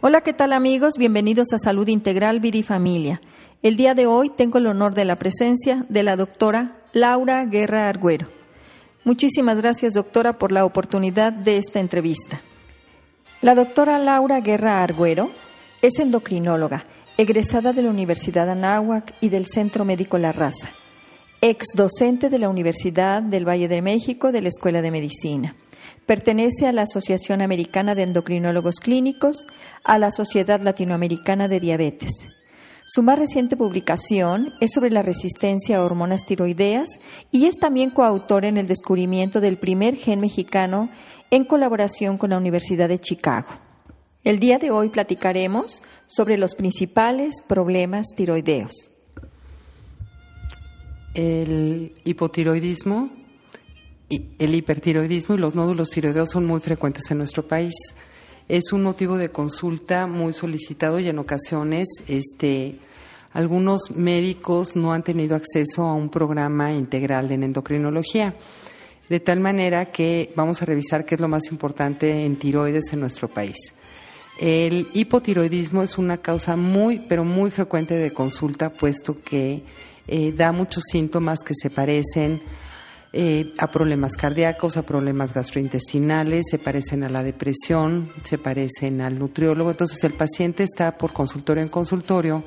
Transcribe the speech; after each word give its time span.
Hola, 0.00 0.20
¿qué 0.20 0.32
tal 0.32 0.52
amigos? 0.52 0.94
Bienvenidos 0.96 1.52
a 1.52 1.58
Salud 1.58 1.88
Integral 1.88 2.38
Vida 2.38 2.58
y 2.58 2.62
Familia. 2.62 3.20
El 3.64 3.74
día 3.74 3.94
de 3.94 4.06
hoy 4.06 4.30
tengo 4.30 4.58
el 4.58 4.68
honor 4.68 4.94
de 4.94 5.04
la 5.04 5.18
presencia 5.18 5.86
de 5.88 6.04
la 6.04 6.14
doctora 6.14 6.76
Laura 6.92 7.44
Guerra 7.46 7.88
Argüero. 7.88 8.28
Muchísimas 9.02 9.58
gracias, 9.58 9.94
doctora, 9.94 10.34
por 10.34 10.52
la 10.52 10.64
oportunidad 10.64 11.32
de 11.32 11.56
esta 11.56 11.80
entrevista. 11.80 12.42
La 13.40 13.56
doctora 13.56 13.98
Laura 13.98 14.38
Guerra 14.38 14.84
Argüero 14.84 15.32
es 15.82 15.98
endocrinóloga, 15.98 16.84
egresada 17.16 17.72
de 17.72 17.82
la 17.82 17.90
Universidad 17.90 18.48
Anáhuac 18.48 19.16
y 19.20 19.30
del 19.30 19.46
Centro 19.46 19.84
Médico 19.84 20.16
La 20.16 20.30
Raza, 20.30 20.70
ex 21.40 21.66
docente 21.74 22.30
de 22.30 22.38
la 22.38 22.48
Universidad 22.48 23.20
del 23.20 23.48
Valle 23.48 23.66
de 23.66 23.82
México 23.82 24.30
de 24.30 24.42
la 24.42 24.48
Escuela 24.48 24.80
de 24.80 24.92
Medicina. 24.92 25.56
Pertenece 26.08 26.66
a 26.66 26.72
la 26.72 26.84
Asociación 26.84 27.42
Americana 27.42 27.94
de 27.94 28.04
Endocrinólogos 28.04 28.76
Clínicos, 28.76 29.46
a 29.84 29.98
la 29.98 30.10
Sociedad 30.10 30.58
Latinoamericana 30.58 31.48
de 31.48 31.60
Diabetes. 31.60 32.30
Su 32.86 33.02
más 33.02 33.18
reciente 33.18 33.58
publicación 33.58 34.54
es 34.62 34.70
sobre 34.72 34.90
la 34.90 35.02
resistencia 35.02 35.76
a 35.76 35.84
hormonas 35.84 36.24
tiroideas 36.24 36.98
y 37.30 37.44
es 37.44 37.56
también 37.58 37.90
coautor 37.90 38.46
en 38.46 38.56
el 38.56 38.66
descubrimiento 38.66 39.42
del 39.42 39.58
primer 39.58 39.96
gen 39.96 40.20
mexicano 40.20 40.88
en 41.30 41.44
colaboración 41.44 42.16
con 42.16 42.30
la 42.30 42.38
Universidad 42.38 42.88
de 42.88 42.98
Chicago. 42.98 43.50
El 44.24 44.38
día 44.38 44.58
de 44.58 44.70
hoy 44.70 44.88
platicaremos 44.88 45.82
sobre 46.06 46.38
los 46.38 46.54
principales 46.54 47.42
problemas 47.46 48.06
tiroideos. 48.16 48.92
El 51.12 51.92
hipotiroidismo, 52.04 53.10
el 54.10 54.54
hipertiroidismo 54.54 55.34
y 55.34 55.38
los 55.38 55.54
nódulos 55.54 55.90
tiroideos 55.90 56.30
son 56.30 56.46
muy 56.46 56.60
frecuentes 56.60 57.10
en 57.10 57.18
nuestro 57.18 57.46
país. 57.46 57.74
Es 58.48 58.72
un 58.72 58.82
motivo 58.82 59.18
de 59.18 59.30
consulta 59.30 60.06
muy 60.06 60.32
solicitado 60.32 60.98
y 60.98 61.08
en 61.08 61.18
ocasiones 61.18 61.88
este, 62.06 62.78
algunos 63.32 63.90
médicos 63.90 64.74
no 64.76 64.92
han 64.92 65.02
tenido 65.02 65.36
acceso 65.36 65.82
a 65.82 65.94
un 65.94 66.08
programa 66.08 66.72
integral 66.72 67.30
en 67.30 67.42
endocrinología. 67.42 68.34
De 69.08 69.20
tal 69.20 69.40
manera 69.40 69.90
que 69.90 70.32
vamos 70.34 70.60
a 70.62 70.64
revisar 70.64 71.04
qué 71.04 71.14
es 71.14 71.20
lo 71.20 71.28
más 71.28 71.50
importante 71.50 72.24
en 72.24 72.36
tiroides 72.36 72.92
en 72.92 73.00
nuestro 73.00 73.28
país. 73.28 73.56
El 74.38 74.88
hipotiroidismo 74.92 75.82
es 75.82 75.98
una 75.98 76.18
causa 76.18 76.56
muy, 76.56 77.00
pero 77.00 77.24
muy 77.24 77.50
frecuente 77.50 77.94
de 77.94 78.12
consulta, 78.12 78.72
puesto 78.72 79.20
que 79.20 79.62
eh, 80.06 80.32
da 80.32 80.52
muchos 80.52 80.84
síntomas 80.90 81.40
que 81.40 81.54
se 81.54 81.70
parecen 81.70 82.40
eh, 83.12 83.54
a 83.56 83.70
problemas 83.70 84.16
cardíacos, 84.16 84.76
a 84.76 84.82
problemas 84.82 85.32
gastrointestinales, 85.32 86.46
se 86.50 86.58
parecen 86.58 87.04
a 87.04 87.08
la 87.08 87.22
depresión, 87.22 88.12
se 88.22 88.36
parecen 88.36 89.00
al 89.00 89.18
nutriólogo. 89.18 89.70
Entonces 89.70 90.02
el 90.04 90.12
paciente 90.12 90.62
está 90.62 90.98
por 90.98 91.12
consultorio 91.12 91.62
en 91.62 91.70
consultorio 91.70 92.44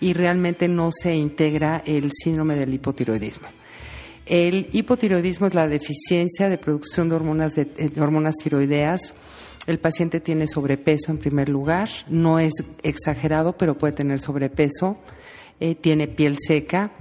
y 0.00 0.12
realmente 0.12 0.68
no 0.68 0.90
se 0.92 1.16
integra 1.16 1.82
el 1.86 2.10
síndrome 2.12 2.54
del 2.54 2.74
hipotiroidismo. 2.74 3.48
El 4.26 4.68
hipotiroidismo 4.72 5.46
es 5.46 5.54
la 5.54 5.68
deficiencia 5.68 6.48
de 6.48 6.58
producción 6.58 7.08
de 7.08 7.14
hormonas, 7.14 7.54
de, 7.54 7.92
hormonas 7.98 8.34
tiroideas. 8.42 9.14
El 9.66 9.78
paciente 9.78 10.20
tiene 10.20 10.46
sobrepeso 10.46 11.10
en 11.10 11.18
primer 11.18 11.48
lugar, 11.48 11.88
no 12.08 12.38
es 12.38 12.52
exagerado, 12.82 13.56
pero 13.56 13.78
puede 13.78 13.92
tener 13.92 14.20
sobrepeso, 14.20 14.98
eh, 15.58 15.74
tiene 15.74 16.06
piel 16.06 16.36
seca, 16.38 16.92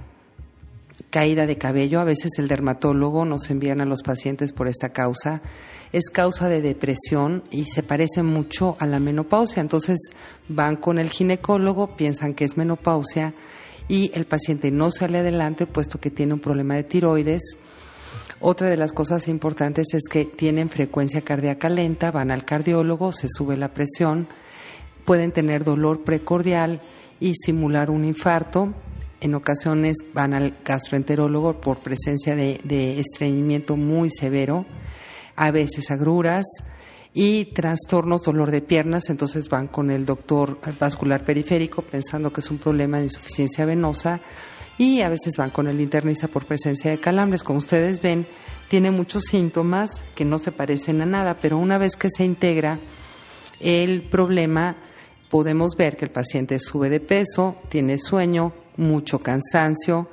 caída 1.16 1.48
de 1.48 1.58
cabello, 1.58 2.02
a 2.02 2.04
veces 2.04 2.34
el 2.40 2.50
dermatólogo 2.50 3.24
nos 3.24 3.50
envían 3.50 3.80
a 3.80 3.86
los 3.86 4.04
pacientes 4.04 4.52
por 4.52 4.68
esta 4.68 4.90
causa, 4.90 5.42
es 5.94 6.10
causa 6.12 6.50
de 6.50 6.62
depresión 6.62 7.42
y 7.52 7.64
se 7.64 7.84
parece 7.84 8.22
mucho 8.22 8.76
a 8.82 8.86
la 8.86 9.00
menopausia, 9.00 9.62
entonces 9.62 9.98
van 10.50 10.76
con 10.76 11.00
el 11.00 11.10
ginecólogo, 11.10 11.96
piensan 11.96 12.34
que 12.34 12.44
es 12.44 12.58
menopausia, 12.58 13.34
y 13.88 14.12
el 14.14 14.26
paciente 14.26 14.72
no 14.72 14.92
sale 14.92 15.20
adelante 15.20 15.68
puesto 15.68 16.02
que 16.02 16.12
tiene 16.12 16.34
un 16.34 16.42
problema 16.42 16.76
de 16.76 16.84
tiroides. 16.84 17.44
Otra 18.42 18.68
de 18.68 18.76
las 18.76 18.92
cosas 18.92 19.30
importantes 19.30 19.94
es 19.94 20.10
que 20.12 20.26
tienen 20.26 20.68
frecuencia 20.68 21.22
cardíaca 21.22 21.70
lenta, 21.70 22.12
van 22.12 22.30
al 22.30 22.44
cardiólogo, 22.44 23.14
se 23.14 23.30
sube 23.30 23.56
la 23.56 23.74
presión, 23.74 24.28
pueden 25.06 25.32
tener 25.32 25.64
dolor 25.64 26.04
precordial 26.04 26.82
y 27.22 27.36
simular 27.36 27.90
un 27.90 28.04
infarto. 28.04 28.74
En 29.22 29.34
ocasiones 29.36 29.98
van 30.14 30.34
al 30.34 30.58
gastroenterólogo 30.64 31.62
por 31.62 31.80
presencia 31.80 32.36
de, 32.36 33.00
estreñimiento 33.00 33.76
muy 33.76 34.10
severo, 34.10 34.66
a 35.36 35.52
veces 35.52 35.92
agruras, 35.92 36.46
y 37.18 37.46
trastornos, 37.46 38.24
dolor 38.24 38.52
de 38.52 38.62
piernas, 38.62 39.10
entonces 39.10 39.48
van 39.48 39.68
con 39.68 39.90
el 39.90 40.06
doctor 40.06 40.60
vascular 40.78 41.24
periférico 41.24 41.82
pensando 41.82 42.34
que 42.34 42.42
es 42.42 42.52
un 42.52 42.58
problema 42.58 42.98
de 42.98 43.06
insuficiencia 43.06 43.66
venosa 43.66 44.20
y 44.78 45.00
a 45.00 45.08
veces 45.08 45.38
van 45.38 45.50
con 45.50 45.68
el 45.68 45.80
internista 45.80 46.28
por 46.28 46.46
presencia 46.46 46.92
de 46.92 47.00
calambres. 47.00 47.44
Como 47.44 47.60
ustedes 47.60 48.02
ven, 48.02 48.28
tiene 48.68 48.92
muchos 48.92 49.24
síntomas 49.24 50.04
que 50.14 50.26
no 50.26 50.40
se 50.40 50.52
parecen 50.52 51.02
a 51.02 51.06
nada, 51.06 51.40
pero 51.40 51.58
una 51.58 51.78
vez 51.78 51.96
que 51.96 52.10
se 52.10 52.26
integra 52.26 52.82
el 53.62 54.04
problema, 54.10 54.76
podemos 55.30 55.76
ver 55.78 55.96
que 55.96 56.06
el 56.06 56.12
paciente 56.12 56.60
sube 56.60 56.90
de 56.90 57.00
peso, 57.00 57.56
tiene 57.70 57.98
sueño, 57.98 58.52
mucho 58.78 59.20
cansancio, 59.20 60.10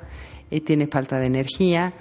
eh, 0.51 0.61
tiene 0.61 0.87
falta 0.87 1.19
de 1.19 1.27
energía, 1.27 1.95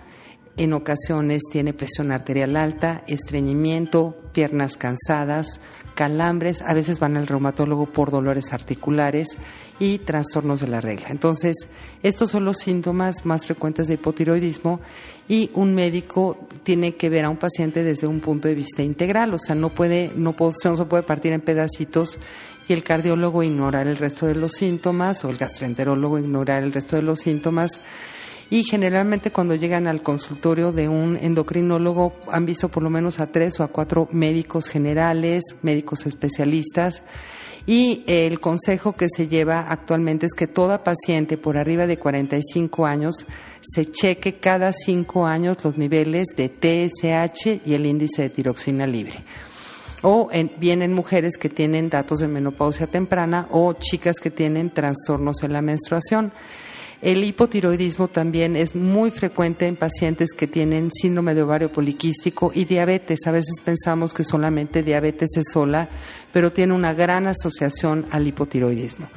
en 0.57 0.73
ocasiones 0.73 1.43
tiene 1.51 1.73
presión 1.73 2.11
arterial 2.11 2.55
alta, 2.55 3.03
estreñimiento, 3.07 4.17
piernas 4.33 4.75
cansadas, 4.75 5.59
calambres, 5.95 6.61
a 6.61 6.73
veces 6.73 6.99
van 6.99 7.17
al 7.17 7.27
reumatólogo 7.27 7.85
por 7.85 8.11
dolores 8.11 8.53
articulares 8.53 9.37
y 9.79 9.99
trastornos 9.99 10.59
de 10.59 10.67
la 10.67 10.81
regla. 10.81 11.07
Entonces, 11.09 11.67
estos 12.03 12.31
son 12.31 12.45
los 12.45 12.57
síntomas 12.57 13.25
más 13.25 13.45
frecuentes 13.45 13.87
de 13.87 13.95
hipotiroidismo 13.95 14.81
y 15.27 15.49
un 15.53 15.73
médico 15.73 16.37
tiene 16.63 16.95
que 16.95 17.09
ver 17.09 17.25
a 17.25 17.29
un 17.29 17.37
paciente 17.37 17.83
desde 17.83 18.07
un 18.07 18.19
punto 18.19 18.47
de 18.47 18.55
vista 18.55 18.83
integral, 18.83 19.33
o 19.33 19.39
sea, 19.39 19.55
no 19.55 19.69
puede 19.69 20.11
no, 20.15 20.35
no 20.37 20.77
se 20.77 20.85
puede 20.85 21.03
partir 21.03 21.33
en 21.33 21.41
pedacitos 21.41 22.19
y 22.71 22.73
el 22.73 22.85
cardiólogo 22.85 23.43
ignorar 23.43 23.85
el 23.87 23.97
resto 23.97 24.27
de 24.27 24.35
los 24.35 24.53
síntomas 24.53 25.25
o 25.25 25.29
el 25.29 25.35
gastroenterólogo 25.35 26.19
ignorar 26.19 26.63
el 26.63 26.71
resto 26.71 26.95
de 26.95 27.01
los 27.01 27.19
síntomas 27.19 27.81
y 28.49 28.63
generalmente 28.63 29.29
cuando 29.29 29.55
llegan 29.55 29.87
al 29.87 30.01
consultorio 30.01 30.71
de 30.71 30.87
un 30.87 31.17
endocrinólogo 31.17 32.13
han 32.31 32.45
visto 32.45 32.69
por 32.69 32.81
lo 32.81 32.89
menos 32.89 33.19
a 33.19 33.27
tres 33.27 33.59
o 33.59 33.63
a 33.63 33.67
cuatro 33.67 34.07
médicos 34.13 34.69
generales, 34.69 35.43
médicos 35.61 36.05
especialistas. 36.05 37.03
Y 37.65 38.03
el 38.07 38.39
consejo 38.39 38.93
que 38.93 39.07
se 39.09 39.27
lleva 39.27 39.67
actualmente 39.69 40.25
es 40.25 40.33
que 40.33 40.47
toda 40.47 40.83
paciente 40.83 41.37
por 41.37 41.57
arriba 41.57 41.87
de 41.87 41.99
45 41.99 42.85
años 42.85 43.27
se 43.61 43.85
cheque 43.85 44.39
cada 44.39 44.71
cinco 44.71 45.27
años 45.27 45.57
los 45.63 45.77
niveles 45.77 46.27
de 46.37 46.47
TSH 46.47 47.67
y 47.67 47.73
el 47.73 47.85
índice 47.85 48.21
de 48.21 48.29
tiroxina 48.29 48.87
libre 48.87 49.25
o 50.01 50.29
en, 50.31 50.51
bien 50.57 50.81
en 50.81 50.93
mujeres 50.93 51.37
que 51.37 51.49
tienen 51.49 51.89
datos 51.89 52.19
de 52.19 52.27
menopausia 52.27 52.87
temprana 52.87 53.47
o 53.51 53.73
chicas 53.73 54.17
que 54.21 54.31
tienen 54.31 54.71
trastornos 54.71 55.43
en 55.43 55.53
la 55.53 55.61
menstruación. 55.61 56.31
El 57.01 57.23
hipotiroidismo 57.23 58.09
también 58.09 58.55
es 58.55 58.75
muy 58.75 59.09
frecuente 59.09 59.65
en 59.65 59.75
pacientes 59.75 60.33
que 60.37 60.45
tienen 60.45 60.91
síndrome 60.91 61.33
de 61.33 61.41
ovario 61.41 61.71
poliquístico 61.71 62.51
y 62.53 62.65
diabetes. 62.65 63.25
A 63.25 63.31
veces 63.31 63.55
pensamos 63.65 64.13
que 64.13 64.23
solamente 64.23 64.83
diabetes 64.83 65.29
es 65.35 65.45
sola, 65.51 65.89
pero 66.31 66.51
tiene 66.51 66.73
una 66.73 66.93
gran 66.93 67.25
asociación 67.25 68.05
al 68.11 68.27
hipotiroidismo. 68.27 69.07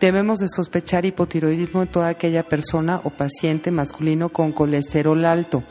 Debemos 0.00 0.40
de 0.40 0.48
sospechar 0.48 1.04
hipotiroidismo 1.06 1.82
en 1.82 1.88
toda 1.88 2.08
aquella 2.08 2.42
persona 2.42 3.00
o 3.04 3.10
paciente 3.10 3.70
masculino 3.70 4.30
con 4.30 4.50
colesterol 4.50 5.24
alto. 5.24 5.62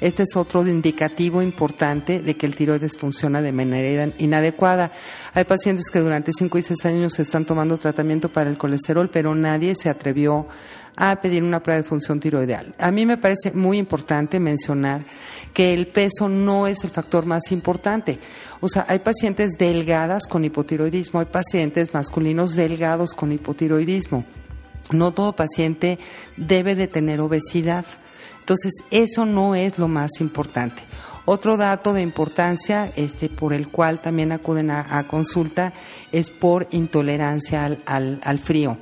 Este 0.00 0.24
es 0.24 0.36
otro 0.36 0.66
indicativo 0.66 1.40
importante 1.40 2.20
de 2.20 2.36
que 2.36 2.46
el 2.46 2.54
tiroides 2.54 2.96
funciona 2.96 3.40
de 3.40 3.52
manera 3.52 4.12
inadecuada. 4.18 4.92
Hay 5.32 5.44
pacientes 5.44 5.90
que 5.90 6.00
durante 6.00 6.32
5 6.36 6.58
y 6.58 6.62
6 6.62 6.86
años 6.86 7.18
están 7.18 7.46
tomando 7.46 7.78
tratamiento 7.78 8.30
para 8.30 8.50
el 8.50 8.58
colesterol, 8.58 9.08
pero 9.08 9.34
nadie 9.34 9.74
se 9.74 9.88
atrevió 9.88 10.46
a 10.96 11.20
pedir 11.20 11.42
una 11.42 11.62
prueba 11.62 11.82
de 11.82 11.88
función 11.88 12.18
tiroideal. 12.20 12.74
A 12.78 12.90
mí 12.90 13.04
me 13.04 13.18
parece 13.18 13.52
muy 13.52 13.78
importante 13.78 14.40
mencionar 14.40 15.04
que 15.52 15.74
el 15.74 15.88
peso 15.88 16.28
no 16.28 16.66
es 16.66 16.84
el 16.84 16.90
factor 16.90 17.26
más 17.26 17.52
importante. 17.52 18.18
O 18.60 18.68
sea, 18.68 18.86
hay 18.88 18.98
pacientes 19.00 19.52
delgadas 19.58 20.26
con 20.26 20.44
hipotiroidismo, 20.44 21.20
hay 21.20 21.26
pacientes 21.26 21.92
masculinos 21.92 22.54
delgados 22.54 23.12
con 23.12 23.32
hipotiroidismo. 23.32 24.24
No 24.90 25.12
todo 25.12 25.34
paciente 25.34 25.98
debe 26.36 26.74
de 26.74 26.86
tener 26.86 27.20
obesidad. 27.20 27.84
Entonces, 28.46 28.74
eso 28.92 29.26
no 29.26 29.56
es 29.56 29.76
lo 29.76 29.88
más 29.88 30.20
importante. 30.20 30.84
Otro 31.24 31.56
dato 31.56 31.92
de 31.92 32.00
importancia 32.00 32.92
este, 32.94 33.28
por 33.28 33.52
el 33.52 33.66
cual 33.66 34.00
también 34.00 34.30
acuden 34.30 34.70
a, 34.70 35.04
consulta 35.08 35.72
es 36.12 36.30
por 36.30 36.68
intolerancia 36.70 37.64
al, 37.64 38.20
al 38.22 38.38
frío. 38.38 38.78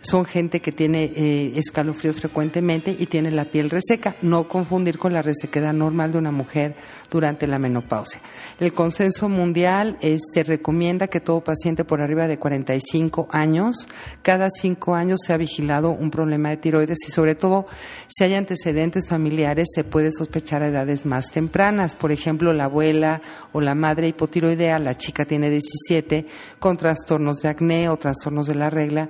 Son 0.00 0.24
gente 0.24 0.60
que 0.60 0.72
tiene 0.72 1.12
eh, 1.14 1.52
escalofríos 1.56 2.16
frecuentemente 2.16 2.94
y 2.98 3.06
tiene 3.06 3.30
la 3.30 3.46
piel 3.46 3.70
reseca. 3.70 4.16
No 4.22 4.48
confundir 4.48 4.98
con 4.98 5.12
la 5.12 5.22
resequedad 5.22 5.72
normal 5.72 6.12
de 6.12 6.18
una 6.18 6.30
mujer 6.30 6.76
durante 7.10 7.46
la 7.46 7.58
menopausia. 7.58 8.20
El 8.60 8.72
consenso 8.72 9.28
mundial 9.28 9.96
este, 10.00 10.44
recomienda 10.44 11.08
que 11.08 11.20
todo 11.20 11.42
paciente 11.42 11.84
por 11.84 12.00
arriba 12.00 12.28
de 12.28 12.38
45 12.38 13.28
años, 13.30 13.88
cada 14.22 14.48
cinco 14.50 14.94
años 14.94 15.20
se 15.24 15.32
ha 15.32 15.36
vigilado 15.36 15.90
un 15.90 16.10
problema 16.10 16.50
de 16.50 16.58
tiroides 16.58 16.98
y 17.06 17.10
sobre 17.10 17.34
todo 17.34 17.66
si 18.08 18.24
hay 18.24 18.34
antecedentes 18.34 19.06
familiares 19.06 19.68
se 19.74 19.84
puede 19.84 20.12
sospechar 20.12 20.62
a 20.62 20.68
edades 20.68 21.06
más 21.06 21.30
tempranas. 21.30 21.94
Por 21.94 22.12
ejemplo, 22.12 22.52
la 22.52 22.64
abuela 22.64 23.20
o 23.52 23.60
la 23.60 23.74
madre 23.74 24.08
hipotiroidea, 24.08 24.78
la 24.78 24.96
chica 24.96 25.24
tiene 25.24 25.50
17, 25.50 26.26
con 26.58 26.76
trastornos 26.76 27.38
de 27.38 27.48
acné 27.48 27.88
o 27.88 27.96
trastornos 27.96 28.46
de 28.46 28.54
la 28.54 28.70
regla 28.70 29.08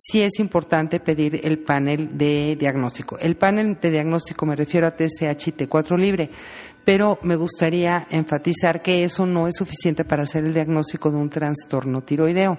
sí 0.00 0.22
es 0.22 0.38
importante 0.38 1.00
pedir 1.00 1.40
el 1.42 1.58
panel 1.58 2.16
de 2.16 2.56
diagnóstico. 2.58 3.18
El 3.18 3.36
panel 3.36 3.78
de 3.80 3.90
diagnóstico 3.90 4.46
me 4.46 4.54
refiero 4.54 4.86
a 4.86 4.92
TSH 4.92 5.48
y 5.48 5.52
T4 5.52 5.98
libre, 5.98 6.30
pero 6.84 7.18
me 7.22 7.34
gustaría 7.34 8.06
enfatizar 8.08 8.80
que 8.80 9.02
eso 9.02 9.26
no 9.26 9.48
es 9.48 9.56
suficiente 9.56 10.04
para 10.04 10.22
hacer 10.22 10.44
el 10.44 10.54
diagnóstico 10.54 11.10
de 11.10 11.16
un 11.16 11.28
trastorno 11.28 12.02
tiroideo. 12.02 12.58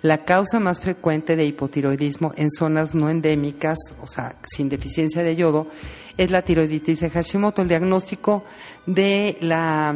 La 0.00 0.24
causa 0.24 0.60
más 0.60 0.80
frecuente 0.80 1.36
de 1.36 1.44
hipotiroidismo 1.44 2.32
en 2.36 2.50
zonas 2.50 2.94
no 2.94 3.10
endémicas, 3.10 3.78
o 4.00 4.06
sea, 4.06 4.36
sin 4.44 4.70
deficiencia 4.70 5.22
de 5.22 5.36
yodo, 5.36 5.68
es 6.16 6.30
la 6.30 6.42
tiroiditis 6.42 7.00
de 7.00 7.10
Hashimoto. 7.10 7.60
El 7.60 7.68
diagnóstico 7.68 8.44
de 8.86 9.36
la 9.42 9.94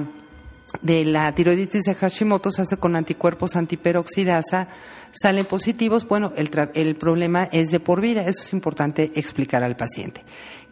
de 0.82 1.04
la 1.04 1.34
tiroiditis 1.34 1.84
de 1.84 1.94
Hashimoto 1.94 2.50
se 2.50 2.62
hace 2.62 2.76
con 2.76 2.96
anticuerpos 2.96 3.56
antiperoxidasa 3.56 4.68
salen 5.20 5.44
positivos, 5.44 6.06
bueno, 6.06 6.32
el, 6.36 6.50
el 6.74 6.94
problema 6.96 7.48
es 7.52 7.68
de 7.68 7.80
por 7.80 8.00
vida. 8.00 8.22
Eso 8.22 8.42
es 8.42 8.52
importante 8.52 9.12
explicar 9.14 9.64
al 9.64 9.76
paciente. 9.76 10.22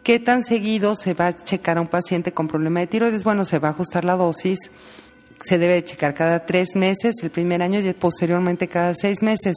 ¿Qué 0.03 0.19
tan 0.19 0.43
seguido 0.43 0.95
se 0.95 1.15
va 1.15 1.27
a 1.27 1.35
checar 1.35 1.77
a 1.77 1.81
un 1.81 1.87
paciente 1.87 2.31
con 2.31 2.47
problema 2.47 2.79
de 2.79 2.87
tiroides? 2.87 3.23
Bueno, 3.23 3.43
se 3.43 3.57
va 3.57 3.69
a 3.69 3.71
ajustar 3.71 4.05
la 4.05 4.15
dosis. 4.15 4.59
Se 5.41 5.57
debe 5.57 5.83
checar 5.83 6.13
cada 6.13 6.45
tres 6.45 6.75
meses, 6.75 7.15
el 7.23 7.29
primer 7.29 7.61
año 7.61 7.79
y 7.79 7.93
posteriormente 7.93 8.67
cada 8.67 8.93
seis 8.93 9.23
meses. 9.23 9.55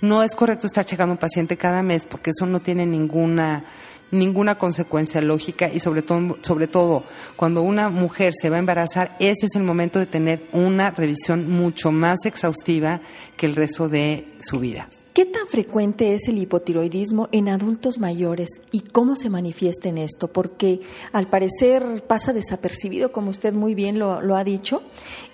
No 0.00 0.22
es 0.22 0.34
correcto 0.34 0.66
estar 0.66 0.84
checando 0.84 1.12
a 1.12 1.14
un 1.14 1.18
paciente 1.18 1.56
cada 1.56 1.82
mes 1.82 2.06
porque 2.06 2.30
eso 2.30 2.46
no 2.46 2.60
tiene 2.60 2.86
ninguna 2.86 3.64
ninguna 4.12 4.58
consecuencia 4.58 5.20
lógica 5.20 5.70
y 5.72 5.80
sobre 5.80 6.02
todo, 6.02 6.38
sobre 6.42 6.68
todo 6.68 7.02
cuando 7.34 7.62
una 7.62 7.90
mujer 7.90 8.32
se 8.38 8.50
va 8.50 8.56
a 8.56 8.58
embarazar, 8.60 9.16
ese 9.18 9.46
es 9.46 9.56
el 9.56 9.64
momento 9.64 9.98
de 9.98 10.06
tener 10.06 10.48
una 10.52 10.92
revisión 10.92 11.50
mucho 11.50 11.90
más 11.90 12.24
exhaustiva 12.24 13.00
que 13.36 13.46
el 13.46 13.56
resto 13.56 13.88
de 13.88 14.36
su 14.38 14.60
vida. 14.60 14.88
¿Qué 15.14 15.26
tan 15.26 15.46
frecuente 15.46 16.14
es 16.14 16.28
el 16.28 16.38
hipotiroidismo 16.38 17.28
en 17.32 17.50
adultos 17.50 17.98
mayores 17.98 18.48
y 18.70 18.80
cómo 18.80 19.16
se 19.16 19.28
manifiesta 19.28 19.90
en 19.90 19.98
esto? 19.98 20.28
Porque 20.28 20.80
al 21.12 21.28
parecer 21.28 22.04
pasa 22.06 22.32
desapercibido, 22.32 23.12
como 23.12 23.30
usted 23.30 23.52
muy 23.52 23.74
bien 23.74 23.98
lo, 23.98 24.22
lo 24.22 24.36
ha 24.36 24.44
dicho, 24.44 24.82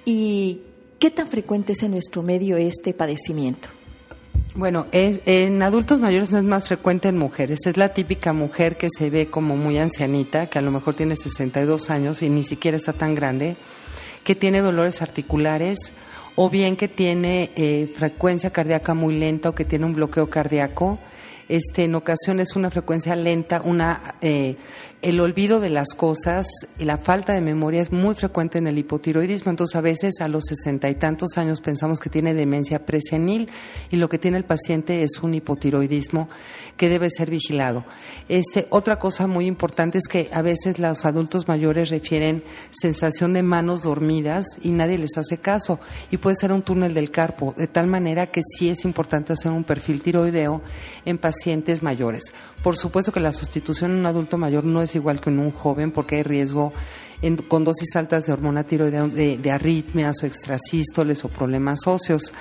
y 0.05 0.63
¿qué 0.99 1.13
tan 1.13 1.29
frecuente 1.29 1.75
es 1.75 1.83
en 1.85 1.93
nuestro 1.93 2.25
medio 2.25 2.57
este 2.57 2.93
padecimiento? 2.93 3.69
Bueno, 4.55 4.87
en 4.93 5.63
adultos 5.63 6.01
mayores 6.01 6.33
es 6.33 6.43
más 6.43 6.67
frecuente 6.67 7.09
en 7.09 7.17
mujeres. 7.17 7.61
Es 7.67 7.77
la 7.77 7.95
típica 7.95 8.33
mujer 8.33 8.77
que 8.77 8.89
se 8.91 9.09
ve 9.09 9.29
como 9.29 9.57
muy 9.57 9.79
ancianita, 9.79 10.49
que 10.49 10.59
a 10.59 10.63
lo 10.63 10.71
mejor 10.71 10.95
tiene 10.95 11.15
62 11.15 11.91
años 11.91 12.23
y 12.23 12.29
ni 12.29 12.43
siquiera 12.43 12.77
está 12.77 12.93
tan 12.93 13.15
grande, 13.15 13.57
que 14.25 14.35
tiene 14.35 14.61
dolores 14.61 15.01
articulares 15.01 15.93
o 16.35 16.51
bien 16.51 16.77
que 16.77 16.89
tiene 16.89 17.51
eh, 17.57 17.93
frecuencia 17.95 18.51
cardíaca 18.51 18.95
muy 18.95 19.17
lenta 19.19 19.49
o 19.49 19.55
que 19.55 19.65
tiene 19.65 19.85
un 19.85 19.95
bloqueo 19.95 20.29
cardíaco. 20.29 20.99
Este, 21.49 21.85
en 21.85 21.95
ocasiones 21.95 22.57
una 22.57 22.71
frecuencia 22.71 23.17
lenta, 23.17 23.63
una 23.65 24.17
eh, 24.21 24.57
el 25.01 25.21
olvido 25.21 25.61
de 25.61 25.71
las 25.71 25.95
cosas 25.95 26.49
y 26.77 26.85
la 26.85 26.99
falta 26.99 27.33
de 27.33 27.41
memoria 27.41 27.81
es 27.81 27.93
muy 27.93 28.17
frecuente 28.17 28.59
en 28.59 28.67
el 28.67 28.79
hipotiroidismo. 28.79 29.51
Entonces, 29.51 29.77
a 29.77 29.81
veces 29.81 30.21
a 30.21 30.29
los 30.29 30.45
sesenta 30.47 30.91
y 30.91 30.97
tantos 30.97 31.39
años 31.39 31.61
pensamos 31.61 32.01
que 32.01 32.11
tiene 32.11 32.35
demencia 32.35 32.85
presenil 32.85 33.49
y 33.91 33.97
lo 33.97 34.09
que 34.09 34.19
tiene 34.19 34.39
el 34.39 34.45
paciente 34.45 35.05
es 35.05 35.21
un 35.23 35.35
hipotiroidismo 35.35 36.29
que 36.77 36.89
debe 36.89 37.11
ser 37.11 37.31
vigilado. 37.31 37.85
Este, 38.29 38.67
otra 38.71 38.99
cosa 38.99 39.27
muy 39.27 39.47
importante 39.47 39.99
es 39.99 40.09
que 40.09 40.29
a 40.33 40.43
veces 40.43 40.79
los 40.79 41.05
adultos 41.05 41.47
mayores 41.49 41.91
refieren 41.91 42.43
sensación 42.73 43.33
de 43.33 43.43
manos 43.43 43.83
dormidas 43.83 44.47
y 44.63 44.71
nadie 44.71 44.99
les 44.99 45.17
hace 45.17 45.39
caso. 45.39 45.79
Y 46.11 46.17
puede 46.19 46.37
ser 46.37 46.53
un 46.53 46.63
túnel 46.63 46.93
del 46.93 47.11
carpo, 47.11 47.55
de 47.57 47.69
tal 47.69 47.87
manera 47.87 48.27
que 48.27 48.43
sí 48.43 48.69
es 48.69 48.85
importante 48.85 49.33
hacer 49.33 49.53
un 49.53 49.65
perfil 49.65 50.03
tiroideo 50.03 50.61
en 51.05 51.19
pacientes 51.19 51.38
mayores. 51.83 52.25
Por 52.63 52.77
supuesto 52.77 53.13
que 53.13 53.21
la 53.21 53.33
sustitución 53.33 53.93
en 53.93 53.99
un 53.99 54.07
adulto 54.07 54.39
mayor 54.39 54.65
no 54.65 54.83
es 54.83 54.95
igual 54.95 55.21
que 55.21 55.31
en 55.31 55.39
un 55.39 55.51
joven 55.51 55.91
porque 55.91 56.17
hay 56.17 56.23
riesgo 56.23 56.73
con 57.49 57.65
dosis 57.65 57.97
altas 57.97 58.27
de 58.27 58.33
hormona 58.33 58.65
tiroidea 58.65 59.07
de, 59.07 59.51
arritmias 59.51 60.23
o 60.23 60.27
extrasístoles 60.27 61.25
o 61.25 61.29
problemas 61.29 61.87
óseos. 61.87 62.33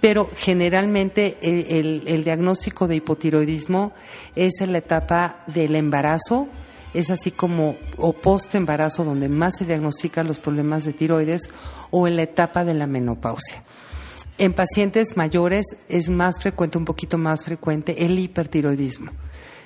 Pero 0.00 0.30
generalmente 0.34 1.38
el, 1.42 2.04
el 2.06 2.24
diagnóstico 2.24 2.88
de 2.88 2.96
hipotiroidismo 2.96 3.92
es 4.34 4.60
en 4.60 4.72
la 4.72 4.78
etapa 4.78 5.44
del 5.46 5.76
embarazo, 5.76 6.48
es 6.94 7.10
así 7.10 7.30
como 7.30 7.76
o 7.98 8.12
post 8.14 8.54
embarazo 8.54 9.04
donde 9.04 9.28
más 9.28 9.58
se 9.58 9.66
diagnostican 9.66 10.26
los 10.26 10.38
problemas 10.38 10.84
de 10.84 10.94
tiroides 10.94 11.42
o 11.90 12.08
en 12.08 12.16
la 12.16 12.22
etapa 12.22 12.64
de 12.64 12.74
la 12.74 12.86
menopausia. 12.86 13.62
En 14.40 14.54
pacientes 14.54 15.18
mayores 15.18 15.76
es 15.90 16.08
más 16.08 16.38
frecuente, 16.40 16.78
un 16.78 16.86
poquito 16.86 17.18
más 17.18 17.44
frecuente, 17.44 18.06
el 18.06 18.18
hipertiroidismo. 18.18 19.10